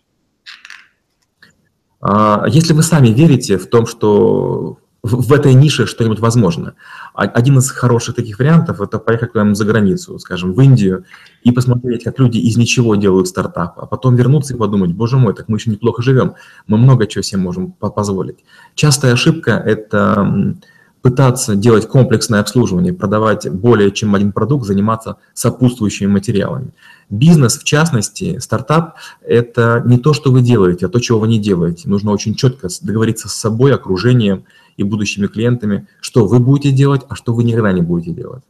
А, 1.99 2.45
если 2.47 2.73
вы 2.73 2.83
сами 2.83 3.07
верите 3.07 3.57
в 3.57 3.67
том, 3.67 3.87
что 3.87 4.77
в 5.03 5.33
этой 5.33 5.55
нише 5.55 5.87
что-нибудь 5.87 6.19
возможно. 6.19 6.75
Один 7.15 7.57
из 7.57 7.71
хороших 7.71 8.15
таких 8.15 8.37
вариантов– 8.37 8.81
это 8.81 8.99
поехать 8.99 9.31
куда-нибудь 9.31 9.57
за 9.57 9.65
границу, 9.65 10.19
скажем, 10.19 10.53
в 10.53 10.61
Индию, 10.61 11.05
и 11.43 11.51
посмотреть, 11.51 12.03
как 12.03 12.19
люди 12.19 12.37
из 12.37 12.55
ничего 12.55 12.95
делают 12.95 13.27
стартап, 13.27 13.79
а 13.79 13.87
потом 13.87 14.15
вернуться 14.15 14.53
и 14.53 14.57
подумать, 14.57 14.93
боже 14.93 15.17
мой, 15.17 15.33
так 15.33 15.49
мы 15.49 15.57
еще 15.57 15.71
неплохо 15.71 16.03
живем, 16.03 16.35
мы 16.67 16.77
много 16.77 17.07
чего 17.07 17.23
себе 17.23 17.41
можем 17.41 17.71
позволить. 17.71 18.45
Частая 18.75 19.13
ошибка– 19.13 19.51
это 19.65 20.55
пытаться 21.01 21.55
делать 21.55 21.87
комплексное 21.87 22.39
обслуживание, 22.39 22.93
продавать 22.93 23.49
более 23.49 23.91
чем 23.91 24.13
один 24.13 24.31
продукт, 24.31 24.67
заниматься 24.67 25.17
сопутствующими 25.33 26.07
материалами. 26.07 26.73
Бизнес, 27.09 27.57
в 27.57 27.63
частности, 27.63 28.37
стартап– 28.37 28.97
это 29.21 29.81
не 29.83 29.97
то, 29.97 30.13
что 30.13 30.31
вы 30.31 30.41
делаете, 30.41 30.85
а 30.85 30.89
то, 30.89 30.99
чего 30.99 31.19
вы 31.19 31.27
не 31.27 31.39
делаете. 31.39 31.89
Нужно 31.89 32.11
очень 32.11 32.35
четко 32.35 32.67
договориться 32.81 33.29
с 33.29 33.33
собой, 33.33 33.73
окружением 33.73 34.43
и 34.77 34.83
будущими 34.83 35.27
клиентами, 35.27 35.87
что 35.99 36.25
вы 36.25 36.39
будете 36.39 36.71
делать, 36.71 37.01
а 37.09 37.15
что 37.15 37.33
вы 37.33 37.43
никогда 37.43 37.71
не 37.71 37.81
будете 37.81 38.11
делать. 38.11 38.43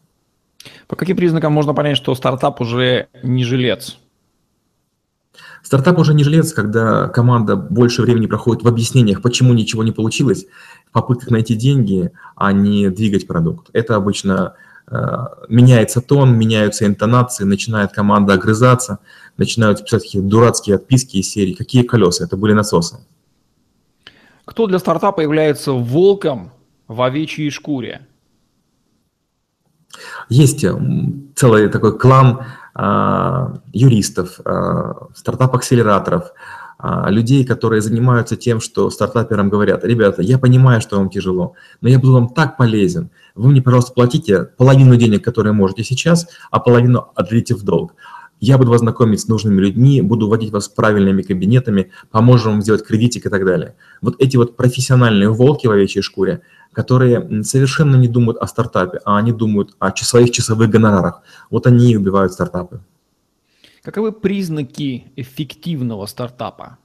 По 0.88 0.96
каким 0.96 1.18
признакам 1.18 1.54
можно 1.54 1.74
понять, 1.74 1.98
что 1.98 2.14
стартап 2.16 2.62
уже 2.62 3.08
не 3.24 3.44
жилец? 3.44 3.98
Стартап 5.64 6.00
уже 6.00 6.14
не 6.14 6.24
жилец, 6.24 6.54
когда 6.54 7.08
команда 7.08 7.56
больше 7.56 8.02
времени 8.02 8.26
проходит 8.26 8.64
в 8.64 8.68
объяснениях, 8.68 9.22
почему 9.22 9.54
ничего 9.54 9.84
не 9.84 9.92
получилось, 9.92 10.46
в 10.90 10.92
попытках 10.92 11.30
найти 11.30 11.56
деньги, 11.56 12.12
а 12.36 12.52
не 12.52 12.90
двигать 12.90 13.28
продукт. 13.28 13.70
Это 13.74 13.96
обычно 13.96 14.56
э, 14.88 14.98
меняется 15.50 16.02
тон, 16.02 16.38
меняются 16.38 16.86
интонации, 16.86 17.44
начинает 17.44 17.92
команда 17.92 18.34
огрызаться, 18.34 19.00
начинают 19.38 19.84
писать 19.84 20.04
такие 20.04 20.24
дурацкие 20.24 20.76
отписки 20.76 21.18
из 21.18 21.30
серии 21.30 21.54
«Какие 21.54 21.84
колеса?» 21.84 22.26
Это 22.26 22.38
были 22.38 22.54
насосы. 22.54 22.98
Кто 24.52 24.68
для 24.68 24.80
стартапа 24.80 25.22
является 25.22 25.72
волком 25.72 26.52
в 26.90 27.02
овечьей 27.02 27.50
шкуре? 27.52 28.06
Есть 30.28 30.66
целый 31.38 31.70
такой 31.70 31.98
клан 31.98 32.42
а, 32.76 33.54
юристов, 33.72 34.42
а, 34.44 35.08
стартап-акселераторов, 35.16 36.34
а, 36.80 37.10
людей, 37.10 37.46
которые 37.46 37.82
занимаются 37.82 38.36
тем, 38.36 38.60
что 38.60 38.90
стартаперам 38.90 39.50
говорят, 39.50 39.86
ребята, 39.86 40.22
я 40.22 40.38
понимаю, 40.38 40.82
что 40.82 40.98
вам 40.98 41.10
тяжело, 41.10 41.54
но 41.80 41.88
я 41.88 41.98
буду 41.98 42.12
вам 42.12 42.28
так 42.28 42.58
полезен. 42.58 43.10
Вы 43.36 43.52
мне, 43.52 43.62
пожалуйста, 43.62 43.94
платите 43.94 44.44
половину 44.44 44.98
денег, 44.98 45.24
которые 45.24 45.54
можете 45.54 45.86
сейчас, 45.86 46.28
а 46.52 46.60
половину 46.60 47.10
отдадите 47.16 47.56
в 47.56 47.64
долг. 47.64 47.94
Я 48.42 48.58
буду 48.58 48.72
вас 48.72 48.80
знакомить 48.80 49.22
с 49.22 49.28
нужными 49.28 49.62
людьми, 49.62 50.02
буду 50.02 50.28
водить 50.28 50.52
вас 50.52 50.68
правильными 50.68 51.22
кабинетами, 51.22 51.92
поможем 52.10 52.54
вам 52.54 52.62
сделать 52.64 52.84
кредитик 52.84 53.28
и 53.28 53.30
так 53.30 53.46
далее. 53.46 53.76
Вот 54.02 54.16
эти 54.18 54.36
вот 54.36 54.58
профессиональные 54.58 55.30
волки 55.30 55.68
в 55.68 55.72
овечьей 55.72 56.02
шкуре, 56.02 56.42
которые 56.74 57.44
совершенно 57.44 57.96
не 57.98 58.08
думают 58.08 58.40
о 58.40 58.48
стартапе, 58.48 59.00
а 59.06 59.18
они 59.18 59.32
думают 59.32 59.76
о 59.78 59.96
своих 59.96 60.32
часовых 60.32 60.72
гонорарах. 60.72 61.22
Вот 61.52 61.68
они 61.68 61.92
и 61.92 61.96
убивают 61.96 62.34
стартапы. 62.34 62.82
Каковы 63.84 64.12
признаки 64.12 65.12
эффективного 65.16 66.08
стартапа? 66.08 66.80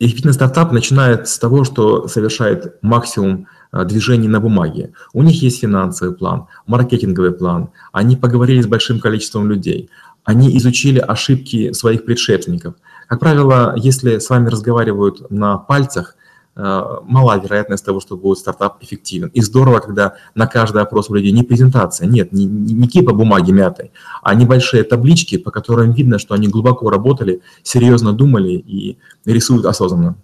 Эффективный 0.00 0.32
стартап 0.32 0.72
начинает 0.72 1.28
с 1.28 1.38
того, 1.38 1.62
что 1.62 2.08
совершает 2.08 2.82
максимум 2.82 3.46
движений 3.72 4.28
на 4.28 4.40
бумаге. 4.40 4.92
У 5.12 5.22
них 5.22 5.42
есть 5.42 5.60
финансовый 5.60 6.14
план, 6.14 6.46
маркетинговый 6.66 7.32
план. 7.32 7.70
Они 7.92 8.16
поговорили 8.16 8.62
с 8.62 8.66
большим 8.66 9.00
количеством 9.00 9.48
людей. 9.48 9.90
Они 10.24 10.56
изучили 10.58 10.98
ошибки 10.98 11.72
своих 11.72 12.04
предшественников. 12.04 12.74
Как 13.08 13.20
правило, 13.20 13.74
если 13.76 14.18
с 14.18 14.30
вами 14.30 14.48
разговаривают 14.48 15.30
на 15.30 15.56
пальцах, 15.56 16.16
Э, 16.56 16.98
мала 17.04 17.38
вероятность 17.38 17.84
того, 17.84 18.00
что 18.00 18.16
будет 18.16 18.38
стартап 18.38 18.82
эффективен. 18.82 19.28
И 19.28 19.40
здорово, 19.40 19.78
когда 19.78 20.16
на 20.34 20.46
каждый 20.46 20.82
опрос 20.82 21.08
у 21.08 21.14
людей 21.14 21.32
не 21.32 21.44
презентация, 21.44 22.08
нет, 22.08 22.32
не, 22.32 22.44
не 22.44 22.88
кипа 22.88 23.12
бумаги 23.12 23.52
мятой, 23.52 23.92
а 24.22 24.34
небольшие 24.34 24.82
таблички, 24.82 25.38
по 25.38 25.50
которым 25.50 25.92
видно, 25.92 26.18
что 26.18 26.34
они 26.34 26.48
глубоко 26.48 26.90
работали, 26.90 27.40
серьезно 27.62 28.12
думали 28.12 28.52
и 28.52 28.98
рисуют 29.24 29.64
осознанно. 29.64 30.16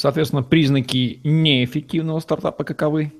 Соответственно, 0.00 0.42
признаки 0.42 1.20
неэффективного 1.24 2.20
стартапа 2.20 2.64
каковы? 2.64 3.12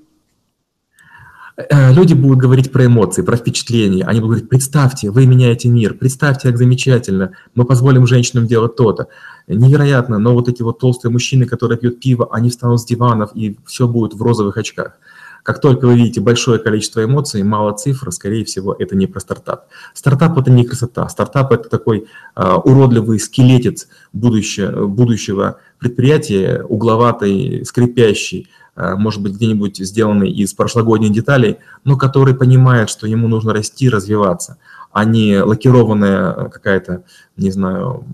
Э, 1.55 1.93
люди 1.93 2.15
будут 2.15 2.39
говорить 2.39 2.71
про 2.71 2.87
эмоции, 2.87 3.21
про 3.21 3.37
впечатления. 3.37 4.03
Они 4.03 4.19
будут 4.19 4.37
говорить, 4.37 4.49
представьте, 4.49 5.11
вы 5.11 5.27
меняете 5.27 5.69
мир, 5.69 5.93
представьте, 5.93 6.47
как 6.47 6.57
замечательно, 6.57 7.33
мы 7.53 7.65
позволим 7.65 8.07
женщинам 8.07 8.47
делать 8.47 8.75
то-то. 8.77 9.09
Невероятно, 9.47 10.17
но 10.17 10.33
вот 10.33 10.49
эти 10.49 10.63
вот 10.63 10.79
толстые 10.79 11.11
мужчины, 11.11 11.45
которые 11.45 11.77
пьют 11.77 11.99
пиво, 11.99 12.27
они 12.31 12.49
встанут 12.49 12.81
с 12.81 12.85
диванов, 12.85 13.29
и 13.35 13.59
все 13.67 13.87
будет 13.87 14.15
в 14.15 14.21
розовых 14.23 14.57
очках. 14.57 14.97
Как 15.43 15.59
только 15.59 15.85
вы 15.87 15.95
видите 15.95 16.21
большое 16.21 16.59
количество 16.59 17.03
эмоций, 17.03 17.43
мало 17.43 17.75
цифр, 17.75 18.11
скорее 18.11 18.45
всего, 18.45 18.75
это 18.77 18.95
не 18.95 19.07
про 19.07 19.19
стартап. 19.19 19.67
Стартап– 19.93 20.37
это 20.39 20.51
не 20.51 20.65
красота. 20.65 21.07
Стартап– 21.09 21.51
это 21.53 21.69
такой 21.69 22.07
э, 22.35 22.53
уродливый 22.63 23.19
скелетец 23.19 23.87
будущего, 24.13 24.85
будущего 24.87 25.57
предприятия, 25.79 26.63
угловатый, 26.63 27.65
скрипящий, 27.65 28.49
э, 28.75 28.95
может 28.95 29.21
быть, 29.21 29.33
где-нибудь 29.33 29.77
сделанный 29.77 30.31
из 30.31 30.53
прошлогодних 30.53 31.11
деталей, 31.11 31.57
но 31.83 31.97
который 31.97 32.35
понимает, 32.35 32.89
что 32.89 33.07
ему 33.07 33.27
нужно 33.27 33.53
расти, 33.53 33.89
развиваться, 33.89 34.57
а 34.91 35.05
не 35.05 35.39
лакированная 35.41 36.49
какая-то, 36.49 37.03
не 37.35 37.49
знаю, 37.49 38.05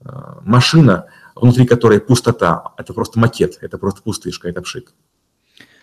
э, 0.00 0.08
машина, 0.42 1.06
внутри 1.36 1.64
которой 1.64 2.00
пустота. 2.00 2.72
Это 2.76 2.92
просто 2.92 3.20
макет, 3.20 3.58
это 3.60 3.78
просто 3.78 4.02
пустышка, 4.02 4.48
это 4.48 4.62
пшик. 4.62 4.92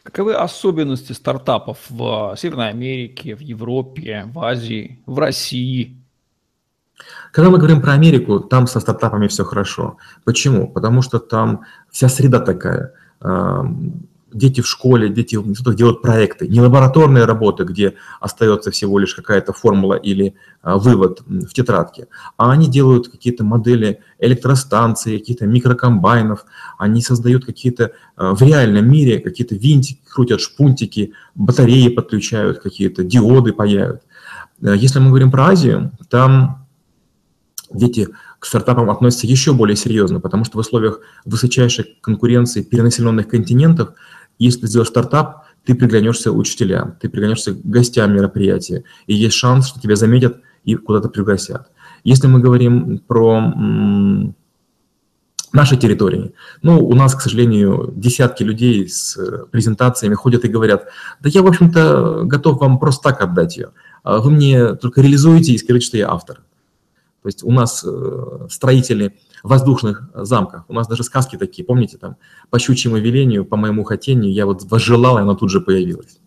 Каковы 0.03 0.33
особенности 0.35 1.13
стартапов 1.13 1.77
в 1.89 2.35
Северной 2.37 2.69
Америке, 2.69 3.35
в 3.35 3.39
Европе, 3.39 4.29
в 4.33 4.39
Азии, 4.39 4.99
в 5.05 5.17
России? 5.17 5.97
Когда 7.31 7.49
мы 7.49 7.57
говорим 7.57 7.81
про 7.81 7.93
Америку, 7.93 8.41
там 8.41 8.67
со 8.67 8.79
стартапами 8.81 9.27
все 9.27 9.45
хорошо. 9.45 9.97
Почему? 10.25 10.67
Потому 10.67 11.01
что 11.01 11.19
там 11.19 11.61
вся 11.89 12.09
среда 12.09 12.39
такая 12.39 12.93
дети 14.34 14.62
в 14.62 14.67
школе, 14.67 15.10
дети 15.10 15.36
в 15.36 15.48
институтах 15.48 15.76
делают 15.76 16.02
проекты, 16.02 16.48
не 16.48 16.62
лабораторные 16.62 17.26
работы, 17.26 17.63
где 17.63 17.96
остается 18.19 18.72
всего 18.72 19.00
лишь 19.00 19.15
какая-то 19.15 19.54
формула 19.54 19.96
или 19.96 20.36
а, 20.62 20.78
вывод 20.78 21.22
в 21.26 21.54
тетрадке, 21.54 22.08
а 22.38 22.52
они 22.52 22.67
делают 22.67 23.10
какие-то 23.10 23.43
модели 23.43 24.00
электростанций, 24.19 25.19
какие-то 25.19 25.46
микрокомбайнов, 25.46 26.46
они 26.78 27.02
создают 27.02 27.46
какие-то 27.46 27.91
а, 28.15 28.34
в 28.34 28.41
реальном 28.41 28.89
мире 28.89 29.19
какие-то 29.19 29.56
винтики, 29.56 30.02
крутят 30.10 30.41
шпунтики, 30.41 31.13
батареи 31.36 31.89
подключают, 31.89 32.60
какие-то 32.60 33.04
диоды 33.04 33.54
паяют. 33.54 34.02
Э, 34.62 34.76
если 34.76 35.00
мы 35.00 35.10
говорим 35.10 35.32
про 35.32 35.48
Азию, 35.48 35.91
там 36.10 36.67
дети 37.74 38.08
к 38.39 38.46
стартапам 38.46 38.89
относятся 38.89 39.28
еще 39.28 39.54
более 39.54 39.76
серьезно, 39.76 40.19
потому 40.19 40.43
что 40.43 40.58
в 40.58 40.60
условиях 40.60 41.00
высочайшей 41.26 41.98
конкуренции 42.02 42.62
перенаселенных 42.62 43.28
континентов 43.28 43.93
если 44.39 44.62
ты 44.62 44.67
сделаешь 44.67 44.89
стартап, 44.89 45.46
ты 45.65 45.76
приглянешься 45.76 46.32
учителям, 46.32 46.96
ты 47.00 47.10
приглянешься 47.10 47.56
гостям 47.63 48.13
мероприятия, 48.13 48.84
и 49.08 49.13
есть 49.13 49.36
шанс, 49.36 49.67
что 49.67 49.80
тебя 49.80 49.96
заметят 49.96 50.38
и 50.65 50.76
куда-то 50.76 51.10
пригласят. 51.10 51.69
Если 52.04 52.28
мы 52.28 52.39
говорим 52.39 53.00
про 53.00 53.54
нашей 55.54 55.78
территории. 55.78 56.34
Ну, 56.63 56.84
у 56.84 56.96
нас, 56.96 57.13
к 57.13 57.22
сожалению, 57.22 57.93
десятки 57.96 58.41
людей 58.41 58.89
с 58.89 59.17
презентациями 59.52 60.15
ходят 60.15 60.43
и 60.46 60.50
говорят, 60.50 60.88
да 61.22 61.30
я, 61.30 61.43
в 61.43 61.48
общем-то, 61.48 62.24
готов 62.26 62.60
вам 62.60 62.80
просто 62.80 63.10
так 63.10 63.22
отдать 63.22 63.58
ее. 63.58 63.69
А 64.02 64.17
вы 64.17 64.32
мне 64.32 64.74
только 64.74 65.02
реализуете 65.02 65.54
и 65.54 65.58
скажите, 65.60 65.86
что 65.86 65.98
я 65.98 66.10
автор. 66.10 66.41
То 67.23 67.27
есть 67.27 67.43
у 67.43 67.51
нас 67.51 67.86
э, 67.88 68.47
строители 68.49 69.17
воздушных 69.43 70.09
замках. 70.13 70.65
У 70.67 70.73
нас 70.73 70.88
даже 70.89 71.03
сказки 71.03 71.38
такие, 71.38 71.63
помните, 71.63 71.97
там, 71.97 72.17
по 72.49 72.59
щучьему 72.59 72.97
велению, 72.97 73.45
по 73.45 73.55
моему 73.55 73.86
хотению, 73.86 74.33
я 74.33 74.45
вот 74.45 74.63
возжелал, 74.63 75.17
и 75.17 75.21
оно 75.21 75.33
тут 75.33 75.49
же 75.49 75.62
появилось. 75.62 76.19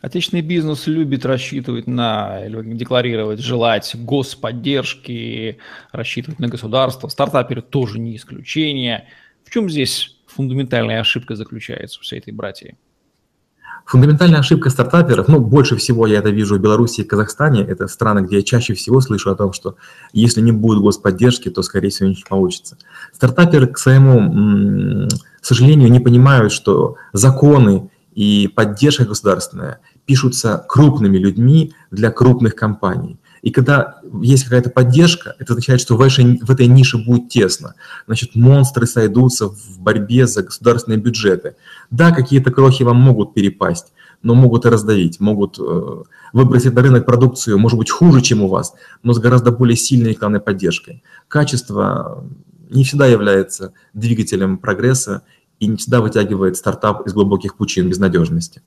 Отечественный 0.00 0.42
бизнес 0.42 0.88
любит 0.88 1.24
рассчитывать 1.24 1.86
на, 1.86 2.40
декларировать, 2.48 3.38
желать 3.38 3.94
господдержки, 3.94 5.58
рассчитывать 5.92 6.40
на 6.40 6.48
государство. 6.48 7.06
Стартаперы 7.06 7.62
тоже 7.62 8.00
не 8.00 8.16
исключение. 8.16 9.06
В 9.44 9.50
чем 9.50 9.70
здесь 9.70 10.18
фундаментальная 10.26 10.98
ошибка 10.98 11.36
заключается 11.36 12.00
у 12.00 12.02
всей 12.02 12.18
этой 12.18 12.32
братьи? 12.32 12.76
Фундаментальная 13.92 14.38
ошибка 14.38 14.70
стартаперов, 14.70 15.28
ну, 15.28 15.38
больше 15.38 15.76
всего 15.76 16.06
я 16.06 16.20
это 16.20 16.30
вижу 16.30 16.56
в 16.56 16.60
Беларуси 16.60 17.02
и 17.02 17.04
Казахстане, 17.04 17.60
это 17.60 17.88
страны, 17.88 18.20
где 18.20 18.36
я 18.36 18.42
чаще 18.42 18.72
всего 18.72 19.02
слышу 19.02 19.30
о 19.30 19.34
том, 19.34 19.52
что 19.52 19.76
если 20.14 20.40
не 20.40 20.50
будет 20.50 20.82
господдержки, 20.82 21.50
то, 21.50 21.60
скорее 21.60 21.90
всего, 21.90 22.08
ничего 22.08 22.24
не 22.24 22.30
получится. 22.30 22.78
Стартаперы, 23.12 23.66
к 23.66 23.76
своему 23.76 25.10
сожалению, 25.42 25.90
не 25.90 26.00
понимают, 26.00 26.54
что 26.54 26.96
законы 27.12 27.90
и 28.14 28.50
поддержка 28.54 29.04
государственная 29.04 29.80
пишутся 30.06 30.64
крупными 30.66 31.18
людьми 31.18 31.74
для 31.90 32.10
крупных 32.10 32.54
компаний. 32.54 33.18
И 33.42 33.50
когда 33.50 34.00
есть 34.22 34.44
какая-то 34.44 34.70
поддержка, 34.70 35.34
это 35.38 35.52
означает, 35.52 35.80
что 35.80 35.96
в 35.96 36.00
этой, 36.00 36.38
в 36.38 36.50
этой 36.50 36.66
нише 36.66 36.96
будет 36.96 37.28
тесно. 37.28 37.74
Значит, 38.06 38.34
монстры 38.36 38.86
сойдутся 38.86 39.48
в 39.48 39.78
борьбе 39.80 40.26
за 40.26 40.44
государственные 40.44 40.98
бюджеты. 40.98 41.56
Да, 41.90 42.12
какие-то 42.12 42.52
крохи 42.52 42.84
вам 42.84 42.96
могут 42.96 43.34
перепасть, 43.34 43.92
но 44.22 44.36
могут 44.36 44.64
и 44.64 44.68
раздавить, 44.68 45.18
могут 45.18 45.58
э, 45.58 46.02
выбросить 46.32 46.72
на 46.72 46.82
рынок 46.82 47.04
продукцию, 47.04 47.58
может 47.58 47.78
быть, 47.78 47.90
хуже, 47.90 48.20
чем 48.22 48.42
у 48.42 48.48
вас, 48.48 48.74
но 49.02 49.12
с 49.12 49.18
гораздо 49.18 49.50
более 49.50 49.76
сильной 49.76 50.10
рекламной 50.10 50.40
поддержкой. 50.40 51.02
Качество 51.26 52.24
не 52.70 52.84
всегда 52.84 53.06
является 53.06 53.72
двигателем 53.92 54.56
прогресса, 54.56 55.22
и 55.62 55.68
не 55.68 55.76
всегда 55.76 56.00
вытягивает 56.00 56.56
стартап 56.56 57.06
из 57.06 57.12
глубоких 57.12 57.56
пучин 57.56 57.88
безнадежности. 57.88 58.62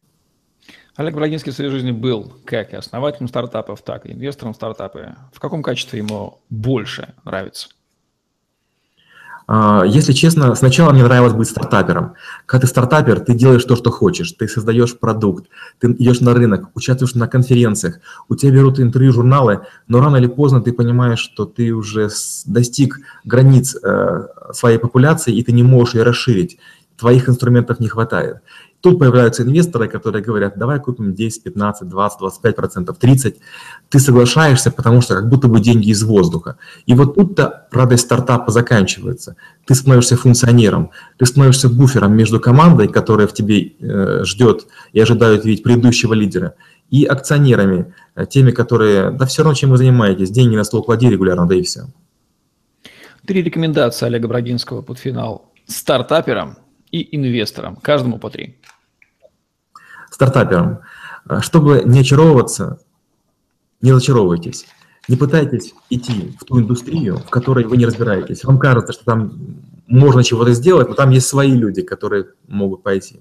Олег 0.96 1.14
Брагинский 1.14 1.52
в 1.52 1.56
своей 1.56 1.70
жизни 1.70 1.92
был 1.92 2.34
как 2.46 2.72
и 2.72 2.78
основателем 2.78 3.28
стартапов, 3.28 3.82
так 3.82 4.06
и 4.06 4.14
инвестором 4.14 4.54
в 4.54 4.56
стартапы. 4.56 5.16
В 5.34 5.40
каком 5.40 5.62
качестве 5.62 6.00
ему 6.00 6.40
больше 6.50 7.14
нравится? 7.26 7.68
А, 9.48 9.84
если 9.86 10.14
честно, 10.14 10.56
сначала 10.56 10.92
мне 10.94 11.04
нравилось 11.04 11.34
быть 11.34 11.50
стартапером. 11.50 12.14
Когда 12.46 12.62
ты 12.62 12.68
стартапер, 12.68 13.20
ты 13.20 13.34
делаешь 13.34 13.66
то, 13.66 13.76
что 13.76 13.92
хочешь, 13.92 14.32
ты 14.32 14.48
создаешь 14.48 14.98
продукт, 14.98 15.50
ты 15.80 15.92
идешь 15.92 16.22
на 16.22 16.34
рынок, 16.34 16.70
участвуешь 16.74 17.14
на 17.14 17.28
конференциях, 17.28 18.00
у 18.30 18.36
тебя 18.36 18.54
берут 18.54 18.80
интервью, 18.80 19.12
журналы, 19.12 19.68
но 19.88 20.00
рано 20.00 20.16
или 20.16 20.28
поздно 20.28 20.62
ты 20.62 20.72
понимаешь, 20.72 21.20
что 21.20 21.46
ты 21.46 21.74
уже 21.74 22.10
достиг 22.46 23.00
границ 23.24 23.76
э, 23.76 24.28
своей 24.54 24.80
популяции, 24.80 25.36
и 25.36 25.44
ты 25.44 25.52
не 25.52 25.62
можешь 25.62 25.96
ее 25.96 26.04
расширить, 26.04 26.58
твоих 26.98 27.30
инструментов 27.30 27.80
не 27.80 27.88
хватает. 27.88 28.38
Тут 28.82 29.00
появляются 29.00 29.44
инвесторы, 29.44 29.88
которые 29.88 30.24
говорят, 30.24 30.58
давай 30.58 30.80
купим 30.80 31.14
10, 31.14 31.44
15, 31.44 31.90
20, 31.90 32.20
25 32.20 32.56
процентов, 32.56 32.98
30. 32.98 33.38
Ты 33.90 34.00
соглашаешься, 34.00 34.70
потому 34.70 35.02
что 35.02 35.16
как 35.16 35.28
будто 35.28 35.48
бы 35.48 35.60
деньги 35.60 35.90
из 35.90 36.04
воздуха. 36.04 36.58
И 36.86 36.94
вот 36.94 37.16
тут-то 37.16 37.68
радость 37.72 38.04
стартапа 38.04 38.52
заканчивается. 38.52 39.38
Ты 39.66 39.74
становишься 39.74 40.18
функционером, 40.18 40.92
ты 41.18 41.26
становишься 41.26 41.68
буфером 41.68 42.16
между 42.16 42.40
командой, 42.40 42.88
которая 42.88 43.28
в 43.28 43.34
тебе 43.34 43.74
э, 43.80 44.24
ждет 44.24 44.68
и 44.94 45.00
ожидает 45.00 45.46
видеть 45.46 45.64
предыдущего 45.64 46.14
лидера, 46.14 46.54
и 46.92 47.06
акционерами, 47.06 47.94
э, 48.16 48.26
теми, 48.28 48.52
которые, 48.52 49.10
да 49.10 49.26
все 49.26 49.42
равно, 49.42 49.56
чем 49.56 49.72
вы 49.72 49.78
занимаетесь, 49.78 50.30
деньги 50.30 50.56
на 50.56 50.64
стол 50.64 50.84
клади 50.84 51.10
регулярно, 51.10 51.48
да 51.48 51.56
и 51.56 51.64
все. 51.64 51.88
Три 53.26 53.42
рекомендации 53.42 54.06
Олега 54.06 54.28
Брагинского 54.28 54.84
под 54.84 55.00
финал. 55.00 55.52
Стартаперам 55.66 56.58
и 56.92 57.16
инвесторам, 57.16 57.76
каждому 57.76 58.20
по 58.20 58.30
три 58.30 58.58
стартаперам. 60.12 60.80
Чтобы 61.42 61.84
не 61.86 62.00
очаровываться, 62.00 62.80
не 63.82 63.92
зачаровывайтесь. 63.94 64.66
Не 65.08 65.18
пытайтесь 65.18 65.74
идти 65.90 66.36
в 66.40 66.46
ту 66.46 66.60
индустрию, 66.60 67.18
в 67.18 67.30
которой 67.30 67.66
вы 67.66 67.78
не 67.78 67.86
разбираетесь. 67.86 68.44
Вам 68.44 68.58
кажется, 68.58 68.94
что 68.94 69.06
там 69.06 69.34
можно 69.88 70.24
чего-то 70.24 70.54
сделать, 70.54 70.90
но 70.90 70.96
там 70.96 71.12
есть 71.12 71.28
свои 71.28 71.52
люди, 71.52 71.84
которые 71.84 72.28
могут 72.48 72.82
пойти. 72.82 73.20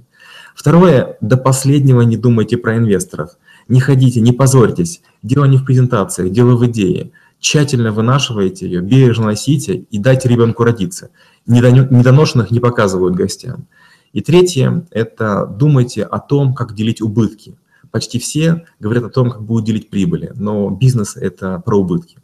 Второе, 0.54 1.18
до 1.20 1.36
последнего 1.36 2.00
не 2.02 2.16
думайте 2.16 2.56
про 2.56 2.76
инвесторов. 2.76 3.32
Не 3.68 3.80
ходите, 3.80 4.20
не 4.20 4.32
позорьтесь. 4.32 5.02
Дело 5.22 5.44
не 5.44 5.58
в 5.58 5.64
презентации, 5.64 6.30
дело 6.30 6.56
в 6.56 6.64
идее. 6.66 7.10
Тщательно 7.38 7.92
вынашивайте 7.92 8.66
ее, 8.66 8.80
бережно 8.80 9.26
носите 9.26 9.84
и 9.90 9.98
дайте 9.98 10.28
ребенку 10.28 10.64
родиться. 10.64 11.10
Недоношенных 11.46 12.50
не 12.50 12.60
показывают 12.60 13.14
гостям. 13.14 13.66
И 14.12 14.20
третье– 14.20 14.86
это 14.90 15.46
думайте 15.46 16.04
о 16.04 16.18
том, 16.20 16.54
как 16.54 16.74
делить 16.74 17.02
убытки. 17.02 17.58
Почти 17.90 18.18
все 18.18 18.64
говорят 18.80 19.04
о 19.04 19.10
том, 19.10 19.30
как 19.30 19.42
будут 19.42 19.66
делить 19.66 19.90
прибыли, 19.90 20.32
но 20.36 20.70
бизнес– 20.70 21.16
это 21.20 21.60
про 21.64 21.78
убытки. 21.78 22.18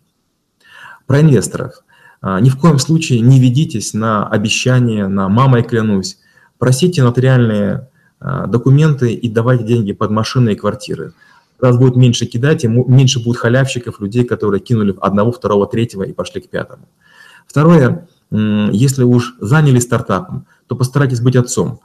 Про 1.06 1.20
инвесторов. 1.20 1.82
А, 2.22 2.40
ни 2.40 2.48
в 2.48 2.58
коем 2.58 2.78
случае 2.78 3.20
не 3.20 3.40
ведитесь 3.40 3.94
на 3.94 4.26
обещания, 4.26 5.06
на 5.08 5.28
«мамой 5.28 5.62
клянусь». 5.62 6.18
Просите 6.58 7.02
нотариальные 7.02 7.88
а, 8.20 8.46
документы 8.46 9.12
и 9.12 9.28
давайте 9.28 9.64
деньги 9.64 9.92
под 9.92 10.10
машины 10.10 10.50
и 10.50 10.56
квартиры. 10.56 11.12
Раз 11.58 11.76
будет 11.76 11.96
меньше 11.96 12.26
кидать, 12.26 12.64
и 12.64 12.68
меньше 12.68 13.22
будет 13.22 13.36
халявщиков, 13.38 14.00
людей, 14.00 14.24
которые 14.24 14.60
кинули 14.60 14.94
одного, 15.00 15.32
второго, 15.32 15.66
третьего 15.66 16.04
и 16.04 16.12
пошли 16.12 16.40
к 16.40 16.48
пятому. 16.48 16.88
Второе, 17.46 18.08
если 18.30 19.02
уж 19.02 19.34
заняли 19.40 19.78
стартапом, 19.78 20.46
то 20.66 20.76
постарайтесь 20.76 21.20
быть 21.20 21.36
отцом. 21.36 21.80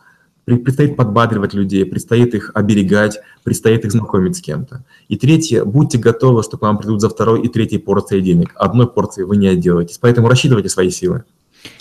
Предстоит 0.46 0.96
подбадривать 0.96 1.56
людей, 1.56 1.86
предстоит 1.86 2.36
их 2.36 2.52
оберегать, 2.54 3.20
предстоит 3.44 3.84
их 3.84 3.92
знакомить 3.92 4.38
с 4.38 4.42
кем-то. 4.42 4.86
И 5.08 5.18
третье, 5.18 5.66
будьте 5.66 5.98
готовы, 5.98 6.44
что 6.44 6.58
к 6.60 6.62
вам 6.62 6.78
придут 6.78 7.02
за 7.02 7.10
второй 7.10 7.42
и 7.42 7.48
третьей 7.48 7.80
порцией 7.80 8.22
денег. 8.22 8.52
Одной 8.56 8.88
порции 8.88 9.24
вы 9.24 9.38
не 9.38 9.48
отделаетесь, 9.48 9.98
поэтому 9.98 10.30
рассчитывайте 10.30 10.70
свои 10.70 10.92
силы. 10.92 11.24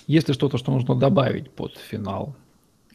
Есть 0.07 0.29
ли 0.29 0.35
что-то, 0.35 0.57
что 0.57 0.73
нужно 0.73 0.95
добавить 0.95 1.51
под 1.51 1.73
финал 1.77 2.35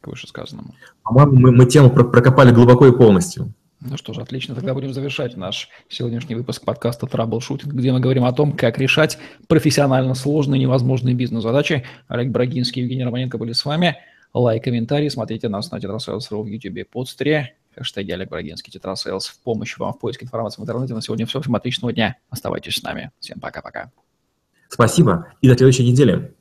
к 0.01 0.07
вышесказанному? 0.07 0.73
По-моему, 1.03 1.33
мы, 1.33 1.51
мы 1.51 1.65
тему 1.67 1.91
прокопали 1.91 2.51
глубоко 2.51 2.87
и 2.87 2.91
полностью. 2.91 3.53
Ну 3.81 3.95
что 3.95 4.13
ж, 4.13 4.17
отлично. 4.19 4.55
Тогда 4.55 4.73
будем 4.73 4.93
завершать 4.93 5.37
наш 5.37 5.69
сегодняшний 5.87 6.35
выпуск 6.35 6.65
подкаста 6.65 7.07
«Траблшутинг», 7.07 7.73
где 7.73 7.93
мы 7.93 8.01
говорим 8.01 8.25
о 8.25 8.33
том, 8.33 8.51
как 8.51 8.77
решать 8.77 9.17
профессионально 9.47 10.15
сложные 10.15 10.59
невозможные 10.59 11.15
бизнес-задачи. 11.15 11.85
Олег 12.07 12.29
Брагинский 12.29 12.81
и 12.81 12.83
Евгений 12.83 13.05
Романенко 13.05 13.37
были 13.37 13.53
с 13.53 13.63
вами. 13.63 13.97
Лайк, 14.33 14.65
комментарий. 14.65 15.09
Смотрите 15.09 15.47
нас 15.47 15.71
на 15.71 15.79
Tetrasales.ru 15.79 16.43
в 16.43 16.47
YouTube 16.47 16.89
Podster 16.89 17.40
е. 17.40 17.55
Хэштеги 17.75 18.11
Олег 18.11 18.29
Брагинский, 18.29 18.71
Tetrasales 18.73 19.27
в 19.27 19.41
помощь 19.43 19.77
вам 19.77 19.93
в 19.93 19.99
поиске 19.99 20.25
информации 20.25 20.61
в 20.61 20.63
интернете. 20.65 20.93
На 20.93 21.01
сегодня 21.01 21.25
все. 21.25 21.39
Всем 21.39 21.55
отличного 21.55 21.93
дня. 21.93 22.17
Оставайтесь 22.29 22.75
с 22.75 22.83
нами. 22.83 23.11
Всем 23.19 23.39
пока-пока. 23.39 23.91
Спасибо 24.67 25.31
и 25.41 25.47
до 25.47 25.55
следующей 25.55 25.89
недели. 25.89 26.33